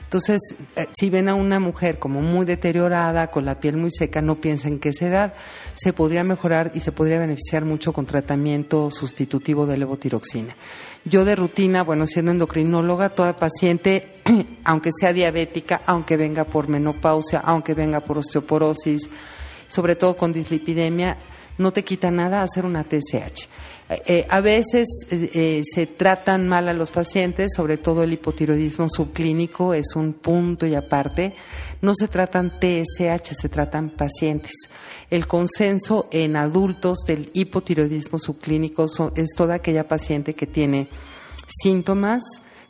Entonces, 0.02 0.40
eh, 0.74 0.88
si 0.98 1.10
ven 1.10 1.28
a 1.28 1.36
una 1.36 1.60
mujer 1.60 2.00
como 2.00 2.22
muy 2.22 2.44
deteriorada, 2.44 3.30
con 3.30 3.44
la 3.44 3.60
piel 3.60 3.76
muy 3.76 3.92
seca, 3.92 4.20
no 4.20 4.40
piensen 4.40 4.80
que 4.80 4.88
es 4.88 5.00
edad. 5.00 5.34
Se 5.74 5.92
podría 5.92 6.24
mejorar 6.24 6.72
y 6.74 6.80
se 6.80 6.90
podría 6.90 7.20
beneficiar 7.20 7.64
mucho 7.64 7.92
con 7.92 8.04
tratamiento 8.04 8.90
sustitutivo 8.90 9.64
de 9.64 9.76
levotiroxina. 9.76 10.56
Yo 11.04 11.24
de 11.24 11.36
rutina, 11.36 11.84
bueno, 11.84 12.08
siendo 12.08 12.32
endocrinóloga, 12.32 13.10
toda 13.10 13.36
paciente, 13.36 14.22
aunque 14.64 14.90
sea 14.90 15.12
diabética, 15.12 15.82
aunque 15.86 16.16
venga 16.16 16.42
por 16.46 16.66
menopausia, 16.66 17.38
aunque 17.38 17.74
venga 17.74 18.00
por 18.00 18.18
osteoporosis, 18.18 19.08
sobre 19.68 19.94
todo 19.94 20.16
con 20.16 20.32
dislipidemia, 20.32 21.16
no 21.58 21.72
te 21.72 21.84
quita 21.84 22.10
nada 22.10 22.42
hacer 22.42 22.66
una 22.66 22.82
TSH. 22.82 23.48
Eh, 23.88 24.26
a 24.30 24.40
veces 24.40 24.88
eh, 25.10 25.60
se 25.62 25.86
tratan 25.86 26.48
mal 26.48 26.68
a 26.68 26.72
los 26.72 26.90
pacientes, 26.90 27.52
sobre 27.54 27.76
todo 27.76 28.02
el 28.02 28.14
hipotiroidismo 28.14 28.88
subclínico 28.88 29.74
es 29.74 29.94
un 29.94 30.14
punto 30.14 30.66
y 30.66 30.74
aparte. 30.74 31.34
No 31.82 31.94
se 31.94 32.08
tratan 32.08 32.58
TSH, 32.58 33.34
se 33.38 33.48
tratan 33.50 33.90
pacientes. 33.90 34.52
El 35.10 35.26
consenso 35.26 36.08
en 36.10 36.36
adultos 36.36 37.00
del 37.06 37.30
hipotiroidismo 37.34 38.18
subclínico 38.18 38.86
es 39.16 39.28
toda 39.36 39.56
aquella 39.56 39.86
paciente 39.86 40.34
que 40.34 40.46
tiene 40.46 40.88
síntomas, 41.46 42.22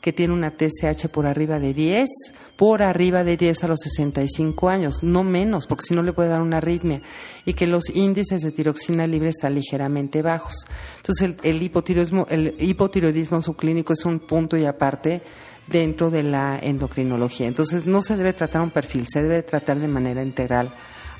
que 0.05 0.13
tiene 0.13 0.35
una 0.35 0.51
TSH 0.51 1.09
por 1.09 1.25
arriba 1.25 1.59
de 1.59 1.73
10, 1.73 2.11
por 2.57 2.83
arriba 2.83 3.25
de 3.25 3.39
10 3.39 3.65
a 3.65 3.69
los 3.69 3.81
65 3.81 4.69
años, 4.69 5.03
no 5.03 5.25
menos, 5.25 5.67
porque 5.67 5.87
si 5.87 5.95
no 5.95 6.03
le 6.03 6.13
puede 6.13 6.29
dar 6.29 6.43
una 6.43 6.59
arritmia, 6.59 7.01
y 7.47 7.55
que 7.55 7.67
los 7.67 7.89
índices 7.89 8.43
de 8.43 8.53
tiroxina 8.53 9.07
libre 9.07 9.31
están 9.31 9.55
ligeramente 9.55 10.21
bajos. 10.21 10.67
Entonces, 10.99 11.37
el, 11.43 11.63
hipotiroidismo, 11.63 12.27
el 12.29 12.55
hipotiroidismo 12.59 13.41
subclínico 13.41 13.95
es 13.95 14.05
un 14.05 14.21
punto 14.21 14.59
y 14.59 14.67
aparte 14.67 15.23
dentro 15.69 16.11
de 16.11 16.23
la 16.23 16.59
endocrinología. 16.63 17.47
Entonces, 17.47 17.87
no 17.87 18.03
se 18.03 18.19
debe 18.19 18.35
tratar 18.35 18.61
un 18.61 18.73
perfil, 18.73 19.07
se 19.09 19.23
debe 19.23 19.43
tratar 19.43 19.81
de 19.81 19.89
manera 19.89 20.23
integral 20.23 20.71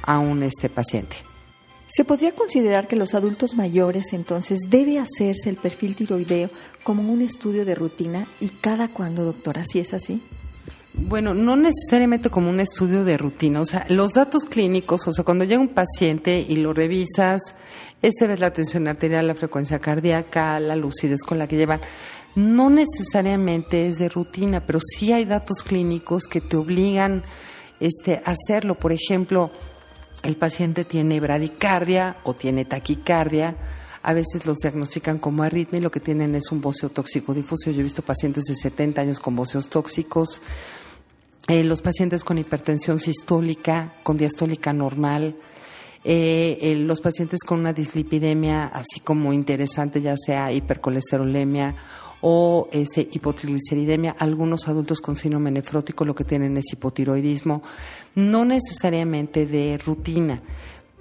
a 0.03 0.19
un 0.19 0.43
este 0.43 0.69
paciente. 0.69 1.17
¿Se 1.87 2.05
podría 2.05 2.35
considerar 2.35 2.89
que 2.89 2.97
los 2.97 3.15
adultos 3.15 3.55
mayores 3.55 4.13
entonces 4.13 4.61
debe 4.69 4.99
hacerse 4.99 5.51
el 5.51 5.57
perfil 5.57 5.97
tiroideo 5.97 6.51
como 6.83 7.13
un 7.13 7.21
estudio 7.21 7.65
de 7.65 7.75
rutina 7.75 8.27
y 8.41 8.49
cada 8.49 8.89
cuándo, 8.89 9.25
doctora? 9.25 9.65
¿Si 9.65 9.81
es 9.81 9.93
así? 9.93 10.23
Bueno, 10.95 11.35
no 11.35 11.57
necesariamente 11.57 12.31
como 12.31 12.49
un 12.49 12.61
estudio 12.61 13.05
de 13.05 13.19
rutina. 13.19 13.61
O 13.61 13.65
sea, 13.65 13.85
los 13.89 14.13
datos 14.13 14.45
clínicos, 14.45 15.07
o 15.09 15.13
sea, 15.13 15.25
cuando 15.25 15.45
llega 15.45 15.61
un 15.61 15.75
paciente 15.75 16.47
y 16.49 16.57
lo 16.57 16.73
revisas, 16.73 17.43
este 18.01 18.27
ves 18.29 18.41
la 18.41 18.53
tensión 18.53 18.87
arterial, 18.87 19.27
la 19.27 19.35
frecuencia 19.35 19.79
cardíaca, 19.79 20.59
la 20.61 20.77
lucidez 20.77 21.23
con 21.23 21.39
la 21.39 21.49
que 21.49 21.57
llevan. 21.57 21.81
No 22.37 22.71
necesariamente 22.71 23.89
es 23.89 23.97
de 23.97 24.09
rutina, 24.09 24.65
pero 24.65 24.79
sí 24.81 25.13
hay 25.13 25.25
datos 25.25 25.63
clínicos 25.65 26.25
que 26.25 26.41
te 26.41 26.57
obligan 26.57 27.25
este, 27.81 28.23
a 28.25 28.31
hacerlo. 28.31 28.77
Por 28.77 28.93
ejemplo, 28.93 29.51
el 30.25 30.37
paciente 30.37 30.85
tiene 30.85 31.21
bradicardia 31.21 32.17
o 32.25 32.35
tiene 32.35 32.65
taquicardia, 32.65 33.57
a 34.03 34.13
veces 34.15 34.47
los 34.47 34.59
diagnostican 34.59 35.19
como 35.19 35.43
arritmia 35.43 35.79
y 35.79 35.83
lo 35.83 35.91
que 35.91 36.01
tienen 36.01 36.35
es 36.35 36.51
un 36.51 36.61
boceo 36.61 36.89
tóxico 36.89 37.33
difuso. 37.33 37.71
Yo 37.71 37.81
he 37.81 37.83
visto 37.83 38.03
pacientes 38.03 38.45
de 38.45 38.55
70 38.55 39.03
años 39.03 39.21
con 39.21 39.37
boceos 39.37 39.69
tóxicos, 39.69 40.41
eh, 41.47 41.63
los 41.63 41.83
pacientes 41.83 42.25
con 42.25 42.39
hipertensión 42.39 43.01
sistólica, 43.01 43.95
con 44.03 44.17
diastólica 44.17 44.73
normal, 44.73 45.37
eh, 46.05 46.75
los 46.79 47.01
pacientes 47.01 47.41
con 47.45 47.61
una 47.61 47.73
dislipidemia 47.73 48.67
así 48.67 49.01
como 49.01 49.33
interesante, 49.33 50.03
ya 50.03 50.17
sea 50.17 50.53
hipercolesterolemia 50.53 51.75
o 52.27 52.69
este, 52.73 53.07
hipotrigliceridemia. 53.13 54.17
Algunos 54.19 54.67
adultos 54.67 55.03
con 55.03 55.15
síndrome 55.15 55.51
nefrótico 55.51 56.07
lo 56.07 56.15
que 56.15 56.25
tienen 56.25 56.57
es 56.57 56.73
hipotiroidismo, 56.73 57.63
no 58.15 58.47
necesariamente 58.47 59.47
de 59.47 59.79
rutina 59.79 60.43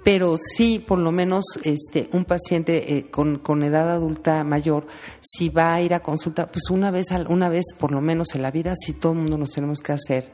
pero 0.04 0.36
sí, 0.36 0.84
por 0.86 0.98
lo 0.98 1.12
menos, 1.12 1.58
este, 1.62 2.10
un 2.12 2.26
paciente 2.26 2.94
eh, 2.94 3.06
con, 3.10 3.38
con, 3.38 3.62
edad 3.62 3.90
adulta 3.90 4.44
mayor, 4.44 4.86
si 5.22 5.48
va 5.48 5.72
a 5.72 5.80
ir 5.80 5.94
a 5.94 6.00
consulta, 6.00 6.52
pues 6.52 6.68
una 6.68 6.90
vez, 6.90 7.06
una 7.30 7.48
vez 7.48 7.64
por 7.78 7.90
lo 7.90 8.02
menos 8.02 8.34
en 8.34 8.42
la 8.42 8.50
vida, 8.50 8.74
si 8.76 8.92
todo 8.92 9.12
el 9.12 9.20
mundo 9.20 9.38
nos 9.38 9.52
tenemos 9.52 9.80
que 9.80 9.92
hacer 9.92 10.30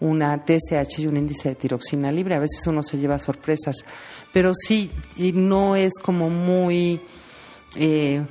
una 0.00 0.44
TSH 0.44 0.98
y 0.98 1.06
un 1.06 1.16
índice 1.16 1.48
de 1.48 1.54
tiroxina 1.54 2.12
libre. 2.12 2.34
A 2.34 2.40
veces 2.40 2.66
uno 2.66 2.82
se 2.82 2.98
lleva 2.98 3.18
sorpresas, 3.18 3.76
pero 4.34 4.52
sí, 4.54 4.90
y 5.16 5.32
no 5.32 5.76
es 5.76 5.94
como 5.94 6.28
muy 6.28 7.00
eh, 7.76 8.22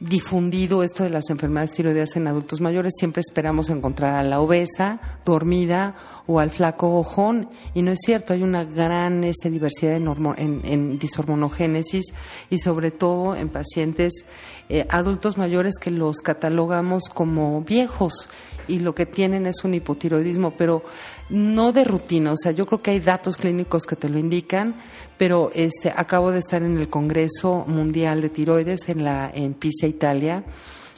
difundido 0.00 0.82
esto 0.82 1.02
de 1.02 1.10
las 1.10 1.28
enfermedades 1.30 1.72
tiroideas 1.72 2.14
en 2.16 2.28
adultos 2.28 2.60
mayores. 2.60 2.92
Siempre 2.96 3.20
esperamos 3.20 3.68
encontrar 3.68 4.14
a 4.14 4.22
la 4.22 4.40
obesa, 4.40 5.00
dormida 5.24 5.94
o 6.26 6.40
al 6.40 6.50
flaco 6.50 6.94
ojón, 6.98 7.48
y 7.74 7.82
no 7.82 7.90
es 7.90 8.00
cierto. 8.04 8.32
Hay 8.32 8.42
una 8.42 8.64
gran 8.64 9.24
este, 9.24 9.50
diversidad 9.50 9.96
en, 9.96 10.60
en, 10.64 10.98
dishormonogénesis 10.98 12.14
y 12.50 12.58
sobre 12.58 12.90
todo 12.90 13.34
en 13.34 13.48
pacientes 13.48 14.24
eh, 14.68 14.86
adultos 14.90 15.38
mayores 15.38 15.74
que 15.80 15.90
los 15.90 16.18
catalogamos 16.18 17.04
como 17.12 17.62
viejos 17.62 18.28
y 18.68 18.80
lo 18.80 18.94
que 18.94 19.06
tienen 19.06 19.46
es 19.46 19.64
un 19.64 19.74
hipotiroidismo, 19.74 20.52
pero 20.52 20.82
no 21.30 21.72
de 21.72 21.84
rutina. 21.84 22.32
O 22.32 22.36
sea, 22.36 22.52
yo 22.52 22.66
creo 22.66 22.82
que 22.82 22.90
hay 22.92 23.00
datos 23.00 23.36
clínicos 23.36 23.84
que 23.84 23.96
te 23.96 24.08
lo 24.08 24.18
indican, 24.18 24.74
pero 25.16 25.50
este, 25.54 25.92
acabo 25.94 26.30
de 26.30 26.40
estar 26.40 26.62
en 26.62 26.76
el 26.76 26.88
Congreso 26.88 27.64
Mundial 27.66 28.20
de 28.20 28.28
Tiroides 28.28 28.88
en, 28.88 29.04
la, 29.04 29.30
en 29.34 29.54
Pisa, 29.54 29.86
Italia, 29.86 30.44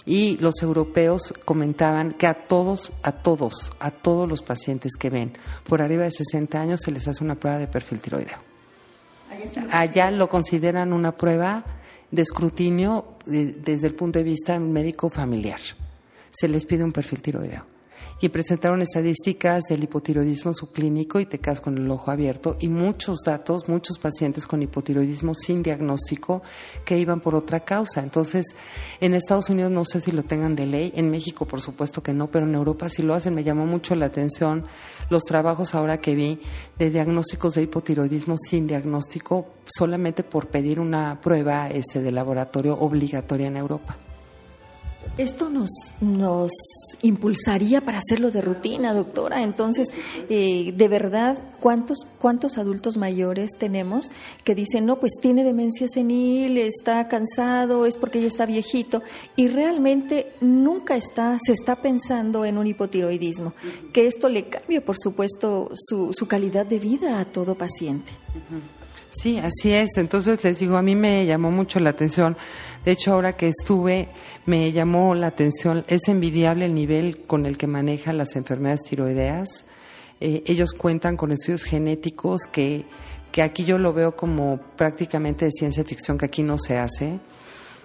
y 0.05 0.37
los 0.39 0.63
europeos 0.63 1.33
comentaban 1.45 2.11
que 2.11 2.27
a 2.27 2.35
todos, 2.35 2.91
a 3.03 3.13
todos, 3.13 3.71
a 3.79 3.91
todos 3.91 4.29
los 4.29 4.43
pacientes 4.43 4.93
que 4.99 5.11
ven 5.11 5.33
por 5.65 5.83
arriba 5.83 6.05
de 6.05 6.11
60 6.11 6.61
años 6.61 6.81
se 6.83 6.91
les 6.91 7.07
hace 7.07 7.23
una 7.23 7.37
prueba 7.37 7.59
de 7.59 7.69
perfil 7.69 8.01
tiroideo. 8.01 8.39
Allá 9.71 10.11
lo 10.11 10.29
consideran 10.29 10.93
una 10.93 11.13
prueba 11.13 11.65
de 12.11 12.23
escrutinio 12.23 13.05
desde 13.27 13.87
el 13.87 13.95
punto 13.95 14.19
de 14.19 14.25
vista 14.25 14.59
médico 14.59 15.11
familiar 15.11 15.61
se 16.31 16.49
les 16.49 16.65
pide 16.65 16.85
un 16.85 16.93
perfil 16.93 17.23
tiroideo. 17.23 17.65
Y 18.21 18.29
presentaron 18.29 18.83
estadísticas 18.83 19.63
del 19.71 19.85
hipotiroidismo 19.85 20.53
subclínico 20.53 21.21
y 21.21 21.27
te 21.27 21.39
quedas 21.39 21.61
con 21.61 21.79
el 21.79 21.91
ojo 21.91 22.11
abierto 22.11 22.57
y 22.61 22.69
muchos 22.69 23.21
datos, 23.25 23.69
muchos 23.69 23.99
pacientes 23.99 24.47
con 24.47 24.63
hipotiroidismo 24.63 25.35
sin 25.35 25.63
diagnóstico 25.63 26.43
que 26.85 26.99
iban 26.99 27.21
por 27.21 27.35
otra 27.35 27.61
causa. 27.61 28.03
Entonces, 28.03 28.47
en 29.01 29.15
Estados 29.15 29.49
Unidos 29.49 29.73
no 29.73 29.85
sé 29.87 30.03
si 30.03 30.13
lo 30.13 30.23
tengan 30.23 30.55
de 30.55 30.67
ley, 30.67 30.93
en 30.97 31.11
México 31.11 31.47
por 31.47 31.63
supuesto 31.63 32.03
que 32.03 32.13
no, 32.13 32.31
pero 32.31 32.47
en 32.47 32.55
Europa 32.55 32.89
sí 32.91 33.03
lo 33.03 33.15
hacen. 33.15 33.35
Me 33.35 33.45
llamó 33.45 33.65
mucho 33.65 33.95
la 33.95 34.07
atención 34.07 34.67
los 35.09 35.23
trabajos 35.23 35.75
ahora 35.75 35.99
que 35.99 36.15
vi 36.15 36.41
de 36.79 36.91
diagnósticos 36.91 37.55
de 37.55 37.63
hipotiroidismo 37.63 38.37
sin 38.37 38.67
diagnóstico 38.67 39.47
solamente 39.65 40.25
por 40.25 40.49
pedir 40.49 40.81
una 40.81 41.21
prueba 41.21 41.69
este, 41.69 42.03
de 42.03 42.13
laboratorio 42.13 42.79
obligatoria 42.79 43.47
en 43.47 43.57
Europa. 43.57 43.97
Esto 45.19 45.51
nos, 45.51 45.71
nos 46.01 46.51
impulsaría 47.03 47.83
para 47.83 47.99
hacerlo 47.99 48.31
de 48.31 48.41
rutina, 48.41 48.95
doctora. 48.95 49.43
Entonces, 49.43 49.89
eh, 50.29 50.73
de 50.75 50.89
verdad, 50.89 51.43
¿cuántos, 51.61 52.07
¿cuántos 52.19 52.57
adultos 52.59 52.97
mayores 52.97 53.51
tenemos 53.59 54.11
que 54.45 54.55
dicen, 54.55 54.87
no, 54.87 54.99
pues 54.99 55.13
tiene 55.21 55.45
demencia 55.45 55.89
senil, 55.89 56.57
está 56.59 57.07
cansado, 57.09 57.87
es 57.87 57.97
porque 57.97 58.21
ya 58.21 58.29
está 58.29 58.47
viejito, 58.47 59.03
y 59.37 59.49
realmente 59.49 60.33
nunca 60.41 60.97
está, 60.97 61.37
se 61.45 61.53
está 61.53 61.77
pensando 61.77 62.45
en 62.45 62.57
un 62.57 62.67
hipotiroidismo, 62.67 63.53
que 63.93 64.07
esto 64.07 64.29
le 64.29 64.49
cambia, 64.49 64.85
por 64.85 64.97
supuesto, 64.99 65.71
su, 65.75 66.13
su 66.13 66.27
calidad 66.27 66.67
de 66.67 66.79
vida 66.79 67.21
a 67.21 67.25
todo 67.25 67.55
paciente. 67.57 68.11
Sí, 69.13 69.39
así 69.39 69.73
es. 69.73 69.97
Entonces 69.97 70.43
les 70.45 70.59
digo, 70.59 70.77
a 70.77 70.83
mí 70.83 70.95
me 70.95 71.27
llamó 71.27 71.51
mucho 71.51 71.81
la 71.81 71.91
atención. 71.91 72.37
De 72.85 72.93
hecho, 72.93 73.13
ahora 73.13 73.35
que 73.35 73.49
estuve, 73.49 74.09
me 74.47 74.73
llamó 74.73 75.15
la 75.15 75.27
atención, 75.27 75.85
es 75.87 76.09
envidiable 76.09 76.65
el 76.65 76.75
nivel 76.75 77.23
con 77.27 77.45
el 77.45 77.59
que 77.59 77.67
manejan 77.67 78.17
las 78.17 78.37
enfermedades 78.37 78.83
tiroideas. 78.89 79.65
Eh, 80.21 80.43
ellos 80.47 80.73
cuentan 80.73 81.17
con 81.17 81.33
estudios 81.33 81.65
genéticos 81.65 82.43
que, 82.51 82.85
que 83.33 83.43
aquí 83.43 83.65
yo 83.65 83.79
lo 83.79 83.93
veo 83.93 84.17
como 84.17 84.61
prácticamente 84.77 85.45
de 85.45 85.51
ciencia 85.51 85.85
ficción, 85.85 86.17
que 86.17 86.27
aquí 86.27 86.43
no 86.43 86.57
se 86.59 86.79
hace. 86.79 87.21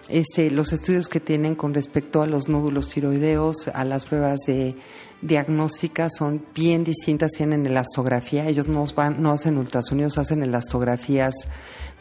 Este, 0.08 0.52
los 0.52 0.72
estudios 0.72 1.08
que 1.08 1.20
tienen 1.20 1.56
con 1.56 1.74
respecto 1.74 2.22
a 2.22 2.28
los 2.28 2.48
nódulos 2.48 2.90
tiroideos, 2.90 3.70
a 3.70 3.84
las 3.86 4.06
pruebas 4.06 4.40
de 4.46 4.76
diagnósticas 5.22 6.14
son 6.18 6.46
bien 6.54 6.84
distintas, 6.84 7.32
tienen 7.32 7.66
elastografía, 7.66 8.48
ellos 8.48 8.68
no, 8.68 8.86
van, 8.96 9.22
no 9.22 9.32
hacen 9.32 9.58
ultrasonidos, 9.58 10.20
hacen 10.20 10.44
elastografías 10.44 11.34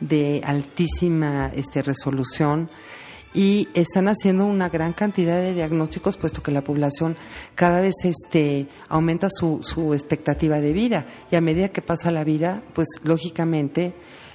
de 0.01 0.43
altísima 0.45 1.51
este, 1.55 1.81
resolución 1.83 2.69
y 3.33 3.69
están 3.75 4.09
haciendo 4.09 4.47
una 4.47 4.69
gran 4.69 4.93
cantidad 4.93 5.41
de 5.41 5.55
diagnósticos 5.55 6.17
puesto 6.17 6.43
que 6.43 6.53
la 6.53 6.63
población 6.63 7.17
cada 7.55 7.81
vez 7.81 7.95
este, 8.05 8.69
aumenta 8.89 9.29
su, 9.31 9.61
su 9.63 9.95
expectativa 9.95 10.61
de 10.61 10.73
vida. 10.73 11.07
Y 11.31 11.37
a 11.37 11.41
medida 11.41 11.71
que 11.71 11.83
pasa 11.83 12.11
la 12.11 12.23
vida, 12.23 12.63
pues 12.75 12.87
lógicamente 13.03 13.95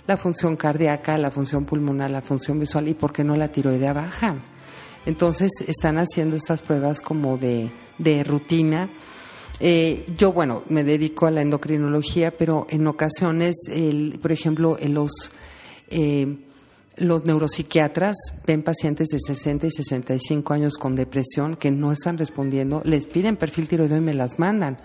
la 0.09 0.17
función 0.17 0.57
cardíaca, 0.57 1.17
la 1.17 1.31
función 1.31 1.63
pulmonar, 1.63 2.11
la 2.11 2.21
función 2.21 2.59
visual 2.59 2.87
y 2.87 2.93
por 2.93 3.13
qué 3.13 3.23
no 3.23 3.37
la 3.37 3.47
tiroidea 3.47 3.93
bajan. 3.93 4.41
Entonces 5.05 5.51
están 5.65 5.97
haciendo 5.97 6.35
estas 6.35 6.61
pruebas 6.61 7.01
como 7.01 7.37
de 7.37 7.71
de 7.99 8.23
rutina. 8.23 8.89
Eh, 9.59 10.05
yo, 10.17 10.31
bueno, 10.31 10.63
me 10.69 10.83
dedico 10.83 11.27
a 11.27 11.31
la 11.31 11.41
endocrinología, 11.41 12.35
pero 12.35 12.65
en 12.69 12.87
ocasiones, 12.87 13.55
el, 13.69 14.17
por 14.19 14.31
ejemplo, 14.31 14.77
en 14.79 14.95
los, 14.95 15.11
eh, 15.89 16.37
los 16.95 17.25
neuropsiquiatras 17.25 18.15
ven 18.47 18.63
pacientes 18.63 19.09
de 19.09 19.19
60 19.19 19.67
y 19.67 19.71
65 19.71 20.53
años 20.53 20.75
con 20.75 20.95
depresión 20.95 21.55
que 21.57 21.69
no 21.69 21.91
están 21.91 22.17
respondiendo, 22.17 22.81
les 22.85 23.05
piden 23.05 23.35
perfil 23.35 23.67
tiroideo 23.67 23.97
y 23.97 24.01
me 24.01 24.13
las 24.13 24.39
mandan. 24.39 24.77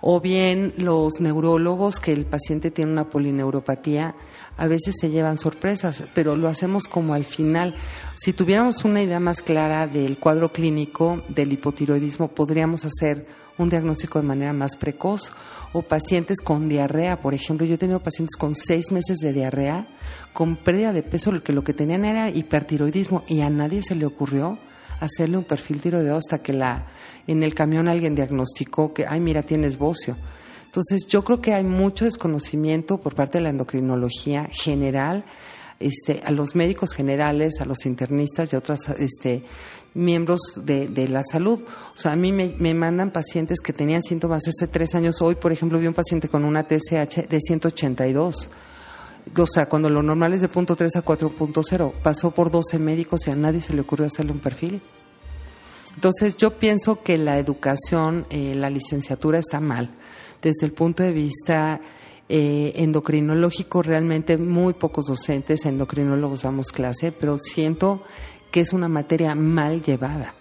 O 0.00 0.20
bien 0.20 0.74
los 0.76 1.20
neurólogos 1.20 1.98
que 1.98 2.12
el 2.12 2.24
paciente 2.24 2.70
tiene 2.70 2.92
una 2.92 3.08
polineuropatía, 3.08 4.14
a 4.56 4.66
veces 4.66 4.94
se 5.00 5.10
llevan 5.10 5.38
sorpresas, 5.38 6.04
pero 6.14 6.36
lo 6.36 6.48
hacemos 6.48 6.84
como 6.84 7.14
al 7.14 7.24
final. 7.24 7.74
Si 8.16 8.32
tuviéramos 8.32 8.84
una 8.84 9.02
idea 9.02 9.20
más 9.20 9.42
clara 9.42 9.86
del 9.86 10.18
cuadro 10.18 10.52
clínico 10.52 11.22
del 11.28 11.52
hipotiroidismo, 11.52 12.28
podríamos 12.28 12.84
hacer 12.84 13.26
un 13.58 13.68
diagnóstico 13.68 14.20
de 14.20 14.26
manera 14.26 14.52
más 14.52 14.76
precoz. 14.76 15.32
O 15.72 15.82
pacientes 15.82 16.40
con 16.40 16.68
diarrea, 16.68 17.20
por 17.20 17.34
ejemplo, 17.34 17.66
yo 17.66 17.74
he 17.74 17.78
tenido 17.78 18.00
pacientes 18.00 18.36
con 18.36 18.54
seis 18.54 18.90
meses 18.90 19.18
de 19.18 19.34
diarrea, 19.34 19.86
con 20.32 20.56
pérdida 20.56 20.94
de 20.94 21.02
peso, 21.02 21.30
lo 21.30 21.42
que 21.42 21.52
lo 21.52 21.62
que 21.62 21.74
tenían 21.74 22.06
era 22.06 22.30
hipertiroidismo 22.30 23.24
y 23.26 23.42
a 23.42 23.50
nadie 23.50 23.82
se 23.82 23.94
le 23.94 24.06
ocurrió 24.06 24.58
hacerle 25.00 25.36
un 25.36 25.44
perfil 25.44 25.80
tiroideo 25.80 26.16
hasta 26.16 26.38
que 26.38 26.52
la, 26.52 26.86
en 27.28 27.42
el 27.42 27.54
camión 27.54 27.88
alguien 27.88 28.14
diagnosticó 28.14 28.92
que, 28.92 29.06
ay, 29.06 29.20
mira, 29.20 29.42
tienes 29.42 29.78
bocio. 29.78 30.16
Entonces, 30.64 31.06
yo 31.06 31.22
creo 31.24 31.40
que 31.40 31.54
hay 31.54 31.64
mucho 31.64 32.04
desconocimiento 32.04 32.98
por 32.98 33.14
parte 33.14 33.38
de 33.38 33.44
la 33.44 33.50
endocrinología 33.50 34.48
general, 34.50 35.24
este, 35.80 36.22
a 36.24 36.30
los 36.30 36.54
médicos 36.54 36.92
generales, 36.92 37.60
a 37.60 37.64
los 37.64 37.86
internistas 37.86 38.52
y 38.52 38.56
a 38.56 38.58
otros 38.58 38.88
este, 38.98 39.44
miembros 39.94 40.40
de, 40.64 41.08
la 41.08 41.22
salud. 41.22 41.60
O 41.94 41.96
sea, 41.96 42.12
a 42.12 42.16
mí 42.16 42.32
me, 42.32 42.74
mandan 42.74 43.10
pacientes 43.10 43.60
que 43.60 43.72
tenían 43.72 44.02
síntomas 44.02 44.42
hace 44.48 44.66
tres 44.66 44.94
años. 44.94 45.20
Hoy, 45.22 45.34
por 45.34 45.52
ejemplo, 45.52 45.78
vi 45.78 45.86
un 45.86 45.94
paciente 45.94 46.28
con 46.28 46.44
una 46.44 46.64
TSH 46.64 47.28
de 47.28 47.40
182. 47.40 48.50
O 49.36 49.46
sea, 49.46 49.66
cuando 49.66 49.90
lo 49.90 50.02
normal 50.02 50.32
es 50.32 50.40
de 50.40 50.48
punto 50.48 50.76
3 50.76 50.96
a 50.96 51.04
4.0, 51.04 51.92
pasó 52.02 52.30
por 52.30 52.50
12 52.50 52.78
médicos 52.78 53.26
y 53.26 53.30
a 53.30 53.36
nadie 53.36 53.60
se 53.60 53.74
le 53.74 53.82
ocurrió 53.82 54.06
hacerle 54.06 54.32
un 54.32 54.40
perfil. 54.40 54.80
Entonces, 55.98 56.36
yo 56.36 56.56
pienso 56.60 57.02
que 57.02 57.18
la 57.18 57.40
educación, 57.40 58.24
eh, 58.30 58.54
la 58.54 58.70
licenciatura 58.70 59.40
está 59.40 59.58
mal 59.58 59.90
desde 60.40 60.64
el 60.64 60.70
punto 60.70 61.02
de 61.02 61.10
vista 61.10 61.80
eh, 62.28 62.72
endocrinológico, 62.76 63.82
realmente 63.82 64.36
muy 64.38 64.74
pocos 64.74 65.06
docentes 65.06 65.66
endocrinólogos 65.66 66.42
damos 66.42 66.70
clase, 66.70 67.10
pero 67.10 67.36
siento 67.36 68.04
que 68.52 68.60
es 68.60 68.72
una 68.72 68.88
materia 68.88 69.34
mal 69.34 69.82
llevada. 69.82 70.34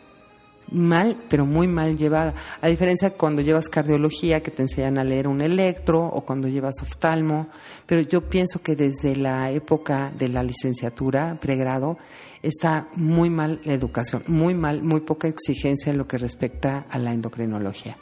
Mal, 0.70 1.24
pero 1.28 1.48
muy 1.48 1.68
mal 1.68 1.98
llevada. 1.98 2.36
A 2.62 2.68
diferencia 2.68 3.10
cuando 3.10 3.42
llevas 3.42 3.68
cardiología, 3.68 4.44
que 4.44 4.52
te 4.52 4.62
enseñan 4.62 5.00
a 5.00 5.04
leer 5.04 5.28
un 5.28 5.42
electro, 5.42 6.06
o 6.06 6.22
cuando 6.22 6.48
llevas 6.48 6.84
oftalmo. 6.84 7.48
Pero 7.88 8.02
yo 8.02 8.30
pienso 8.30 8.62
que 8.62 8.76
desde 8.76 9.16
la 9.16 9.50
época 9.50 10.12
de 10.16 10.30
la 10.30 10.44
licenciatura, 10.44 11.36
pregrado, 11.42 11.98
está 12.42 12.90
muy 12.96 13.30
mal 13.30 13.60
la 13.64 13.74
educación, 13.74 14.24
muy 14.28 14.54
mal, 14.54 14.84
muy 14.84 15.02
poca 15.02 15.28
exigencia 15.28 15.92
en 15.92 15.98
lo 15.98 16.08
que 16.08 16.18
respecta 16.18 16.86
a 16.90 16.98
la 16.98 17.14
endocrinología. 17.14 17.98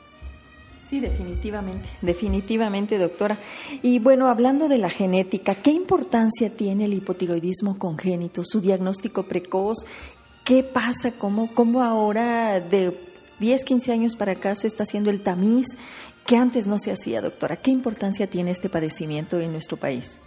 Sí, 0.87 0.99
definitivamente, 0.99 1.87
definitivamente, 2.03 2.99
doctora. 2.99 3.39
Y 3.81 3.97
bueno, 3.97 4.27
hablando 4.27 4.67
de 4.67 4.77
la 4.77 4.89
genética, 4.89 5.55
¿qué 5.55 5.71
importancia 5.71 6.55
tiene 6.55 6.85
el 6.85 6.93
hipotiroidismo 6.93 7.79
congénito, 7.79 8.43
su 8.43 8.61
diagnóstico 8.61 9.23
precoz 9.23 9.85
¿Qué 10.45 10.61
pasa? 10.61 11.11
¿Cómo, 11.11 11.49
cómo 11.55 11.81
ahora 11.81 12.59
de 12.59 12.95
10, 13.39 13.65
15 13.65 13.91
años 13.91 14.15
para 14.15 14.33
acá 14.33 14.53
se 14.53 14.67
está 14.67 14.83
haciendo 14.83 15.09
el 15.09 15.21
tamiz 15.21 15.65
que 16.23 16.37
antes 16.37 16.67
no 16.67 16.77
se 16.77 16.91
hacía, 16.91 17.19
doctora? 17.19 17.55
¿Qué 17.55 17.71
importancia 17.71 18.29
tiene 18.29 18.51
este 18.51 18.69
padecimiento 18.69 19.39
en 19.39 19.51
nuestro 19.51 19.77
país? 19.77 20.19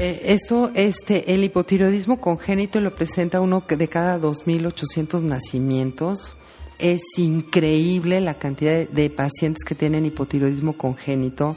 Eh, 0.00 0.32
esto, 0.32 0.70
este, 0.74 1.34
el 1.34 1.42
hipotiroidismo 1.42 2.20
congénito 2.20 2.80
lo 2.80 2.94
presenta 2.94 3.40
uno 3.40 3.64
de 3.68 3.88
cada 3.88 4.16
2.800 4.20 5.22
nacimientos. 5.22 6.36
Es 6.78 7.02
increíble 7.16 8.20
la 8.20 8.34
cantidad 8.34 8.88
de, 8.88 9.10
pacientes 9.10 9.64
que 9.64 9.74
tienen 9.74 10.06
hipotiroidismo 10.06 10.74
congénito. 10.74 11.56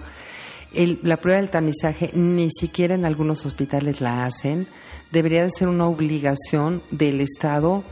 la 0.74 1.18
prueba 1.18 1.40
del 1.40 1.52
tamizaje 1.52 2.10
ni 2.16 2.50
siquiera 2.50 2.96
en 2.96 3.06
algunos 3.06 3.46
hospitales 3.46 4.02
la 4.02 4.26
hacen. 4.26 4.66
Debería 5.12 5.44
de 5.44 5.52
ser 5.52 5.68
una 5.68 5.86
obligación 5.86 6.82
del 6.90 7.22
Estado 7.22 7.84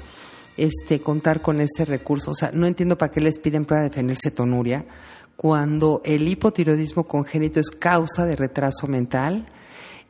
este, 0.58 1.00
contar 1.00 1.44
con 1.44 1.62
este 1.62 1.86
recurso. 1.86 2.32
O 2.32 2.34
sea, 2.34 2.50
no 2.56 2.66
entiendo 2.66 2.98
para 2.98 3.12
qué 3.12 3.22
les 3.22 3.38
piden 3.38 3.66
prueba 3.66 3.84
de 3.84 3.92
fenilcetonuria 3.92 4.84
cuando 5.36 6.02
el 6.04 6.28
hipotiroidismo 6.28 7.04
congénito 7.04 7.60
es 7.60 7.70
causa 7.70 8.26
de 8.26 8.36
retraso 8.36 8.88
mental 8.88 9.46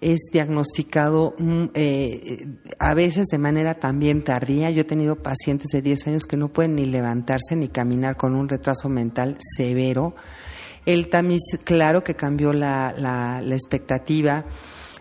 es 0.01 0.29
diagnosticado 0.31 1.35
mm, 1.37 1.63
eh, 1.73 2.47
a 2.79 2.93
veces 2.93 3.27
de 3.27 3.37
manera 3.37 3.75
también 3.75 4.23
tardía. 4.23 4.69
Yo 4.69 4.81
he 4.81 4.85
tenido 4.85 5.17
pacientes 5.17 5.67
de 5.71 5.81
10 5.81 6.07
años 6.07 6.25
que 6.25 6.37
no 6.37 6.49
pueden 6.49 6.75
ni 6.75 6.85
levantarse 6.85 7.55
ni 7.55 7.67
caminar 7.67 8.15
con 8.15 8.35
un 8.35 8.47
retraso 8.47 8.89
mental 8.89 9.37
severo. 9.39 10.15
El 10.85 11.09
tamiz, 11.09 11.41
claro 11.63 12.03
que 12.03 12.15
cambió 12.15 12.53
la, 12.53 12.93
la, 12.97 13.41
expectativa. 13.53 14.45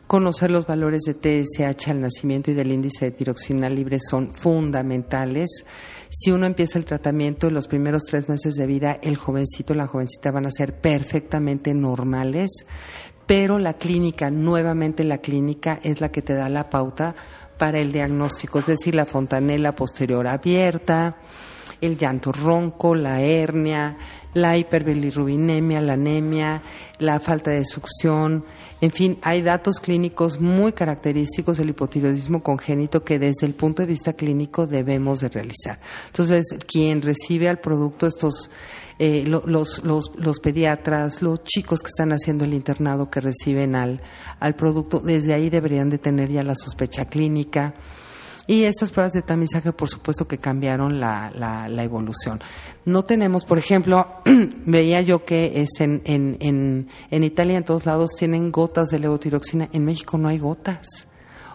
Conocer 0.07 0.50
los 0.50 0.67
valores 0.67 1.02
de 1.02 1.14
TSH 1.14 1.90
al 1.90 2.00
nacimiento 2.00 2.50
y 2.50 2.55
del 2.55 2.73
índice 2.73 3.07
de 3.07 3.11
tiroxina 3.12 3.71
libre 3.71 3.99
son 4.00 4.33
fundamentales. 4.33 5.64
Si 6.09 6.31
uno 6.31 6.47
empieza 6.47 6.78
el 6.78 6.87
tratamiento 6.87 7.49
en 7.49 7.55
los 7.55 7.69
primeros 7.69 8.05
tres 8.05 8.28
meses 8.28 8.55
de 8.55 8.67
vida, 8.67 8.99
el 9.02 9.17
jovencito, 9.17 9.75
la 9.75 9.87
jovencita 9.87 10.31
van 10.31 10.47
a 10.47 10.50
ser 10.50 10.81
perfectamente 10.81 11.75
normales 11.75 12.64
pero 13.28 13.58
la 13.58 13.75
clínica, 13.75 14.30
nuevamente 14.30 15.04
la 15.04 15.18
clínica 15.18 15.80
es 15.82 16.00
la 16.00 16.11
que 16.11 16.23
te 16.23 16.32
da 16.32 16.49
la 16.49 16.70
pauta 16.70 17.14
para 17.58 17.78
el 17.78 17.92
diagnóstico, 17.92 18.58
es 18.58 18.66
decir, 18.66 18.94
la 18.94 19.04
fontanela 19.04 19.76
posterior 19.76 20.26
abierta, 20.26 21.18
el 21.82 21.99
llanto 21.99 22.32
ronco, 22.32 22.94
la 22.94 23.20
hernia, 23.20 23.99
la 24.32 24.56
hiperbilirrubinemia, 24.56 25.82
la 25.82 25.92
anemia, 25.92 26.62
la 27.00 27.20
falta 27.20 27.50
de 27.50 27.66
succión, 27.66 28.47
en 28.80 28.92
fin, 28.92 29.18
hay 29.23 29.42
datos 29.42 29.80
clínicos 29.80 30.40
muy 30.40 30.73
característicos 30.73 31.58
del 31.58 31.70
hipotiroidismo 31.70 32.44
congénito 32.44 33.02
que 33.02 33.18
desde 33.18 33.44
el 33.44 33.54
punto 33.54 33.82
de 33.82 33.88
vista 33.88 34.12
clínico 34.12 34.68
debemos 34.68 35.20
de 35.20 35.28
realizar. 35.28 35.80
Entonces, 36.06 36.47
quien 36.64 37.02
recibe 37.02 37.49
al 37.49 37.58
producto 37.58 38.06
estos 38.06 38.50
eh, 38.99 39.25
los, 39.26 39.85
los, 39.85 40.12
los, 40.17 40.40
pediatras, 40.40 41.23
los 41.23 41.45
chicos 41.45 41.81
que 41.81 41.88
están 41.88 42.11
haciendo 42.11 42.45
el 42.45 42.55
internado 42.55 43.11
que 43.11 43.21
reciben 43.21 43.76
al, 43.76 44.00
al 44.40 44.55
producto, 44.57 45.00
desde 45.00 45.35
ahí 45.35 45.50
deberían 45.50 45.88
de 45.88 45.99
tener 45.99 46.31
ya 46.31 46.43
la 46.43 46.55
sospecha 46.57 47.05
clínica. 47.05 47.75
Y 48.49 48.64
estas 48.64 48.90
pruebas 48.90 49.12
de 49.12 49.21
tamizaje, 49.21 49.73
por 49.73 49.90
supuesto, 49.90 50.26
que 50.26 50.38
cambiaron 50.38 50.99
la, 50.99 51.31
la, 51.35 51.69
la 51.69 51.85
evolución. 51.85 52.40
No 52.87 53.05
tenemos, 53.05 53.45
por 53.45 53.59
ejemplo, 53.59 54.09
veía 54.64 55.02
yo 55.02 55.25
que 55.26 55.61
es 55.61 55.69
en, 55.81 56.00
en, 56.07 56.38
en, 56.40 56.88
en 57.11 57.25
Italia, 57.25 57.59
en 57.59 57.64
todos 57.64 57.85
lados, 57.85 58.12
tienen 58.19 58.50
gotas 58.50 58.88
de 58.88 59.00
levotiroxina. 59.00 59.69
En 59.73 59.85
México 59.85 60.17
no 60.17 60.28
hay 60.28 60.38
gotas. 60.38 61.07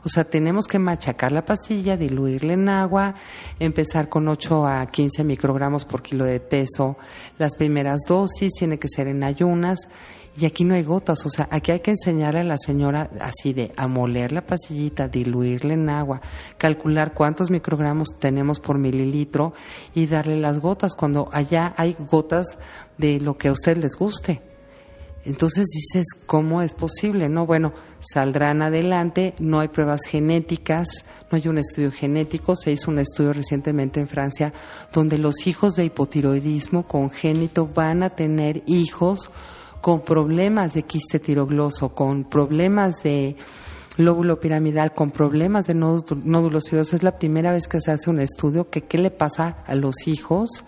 O 0.06 0.10
sea, 0.10 0.26
tenemos 0.26 0.68
que 0.68 0.80
machacar 0.80 1.32
la 1.32 1.46
pastilla, 1.46 1.96
diluirla 1.96 2.54
en 2.54 2.68
agua, 2.68 3.16
empezar 3.60 4.10
con 4.10 4.28
8 4.28 4.68
a 4.68 4.86
15 4.86 5.24
microgramos 5.24 5.86
por 5.86 6.02
kilo 6.02 6.26
de 6.26 6.40
peso. 6.40 6.98
Las 7.38 7.56
primeras 7.56 8.02
dosis 8.08 8.52
tiene 8.54 8.80
que 8.80 8.90
ser 8.90 9.08
en 9.08 9.24
ayunas. 9.24 9.88
Y 10.36 10.46
aquí 10.46 10.64
no 10.64 10.74
hay 10.74 10.82
gotas, 10.82 11.24
o 11.28 11.30
sea, 11.30 11.48
aquí 11.52 11.72
hay 11.72 11.82
que 11.82 11.92
enseñarle 11.92 12.40
a 12.40 12.44
la 12.44 12.58
señora 12.58 13.12
así 13.22 13.54
de 13.54 13.72
amoler 13.78 14.32
la 14.32 14.42
pastillita, 14.42 15.08
diluirla 15.08 15.76
en 15.76 15.90
agua, 15.90 16.22
calcular 16.58 17.14
cuántos 17.14 17.52
microgramos 17.52 18.18
tenemos 18.20 18.60
por 18.60 18.80
mililitro 18.80 19.54
y 19.94 20.08
darle 20.08 20.38
las 20.38 20.60
gotas 20.60 20.96
cuando 20.96 21.30
allá 21.32 21.76
hay 21.78 21.96
gotas 22.10 22.58
de 22.98 23.20
lo 23.20 23.38
que 23.38 23.50
a 23.50 23.52
usted 23.52 23.78
les 23.78 23.96
guste. 23.96 24.53
Entonces 25.26 25.68
dices, 25.68 26.08
¿cómo 26.26 26.62
es 26.62 26.74
posible? 26.74 27.30
No, 27.30 27.46
bueno, 27.46 27.74
saldrán 28.00 28.62
adelante, 28.62 29.34
no 29.40 29.62
hay 29.62 29.70
pruebas 29.70 30.02
genéticas, 30.08 30.88
no 31.32 31.38
hay 31.38 31.48
un 31.48 31.58
estudio 31.58 31.92
genético, 31.92 32.56
se 32.58 32.74
hizo 32.74 32.92
un 32.92 33.00
estudio 33.00 33.32
recientemente 33.32 34.02
en 34.02 34.10
Francia 34.10 34.54
donde 34.92 35.18
los 35.18 35.48
hijos 35.48 35.76
de 35.76 35.86
hipotiroidismo 35.86 36.88
congénito 36.88 37.68
van 37.68 38.04
a 38.04 38.10
tener 38.10 38.64
hijos 38.66 39.32
con 39.80 40.02
problemas 40.02 40.74
de 40.74 40.84
quiste 40.84 41.20
tirogloso, 41.20 41.96
con 41.96 42.26
problemas 42.26 42.96
de 43.04 43.38
lóbulo 43.98 44.40
piramidal, 44.40 44.94
con 44.94 45.12
problemas 45.12 45.68
de 45.68 45.74
nódulos 45.74 46.64
tiroides. 46.66 46.94
Es 46.94 47.04
la 47.04 47.18
primera 47.18 47.52
vez 47.52 47.68
que 47.68 47.80
se 47.80 47.92
hace 47.92 48.10
un 48.10 48.20
estudio 48.20 48.70
que 48.70 48.82
qué 48.82 48.98
le 48.98 49.12
pasa 49.12 49.58
a 49.68 49.76
los 49.76 50.08
hijos 50.08 50.64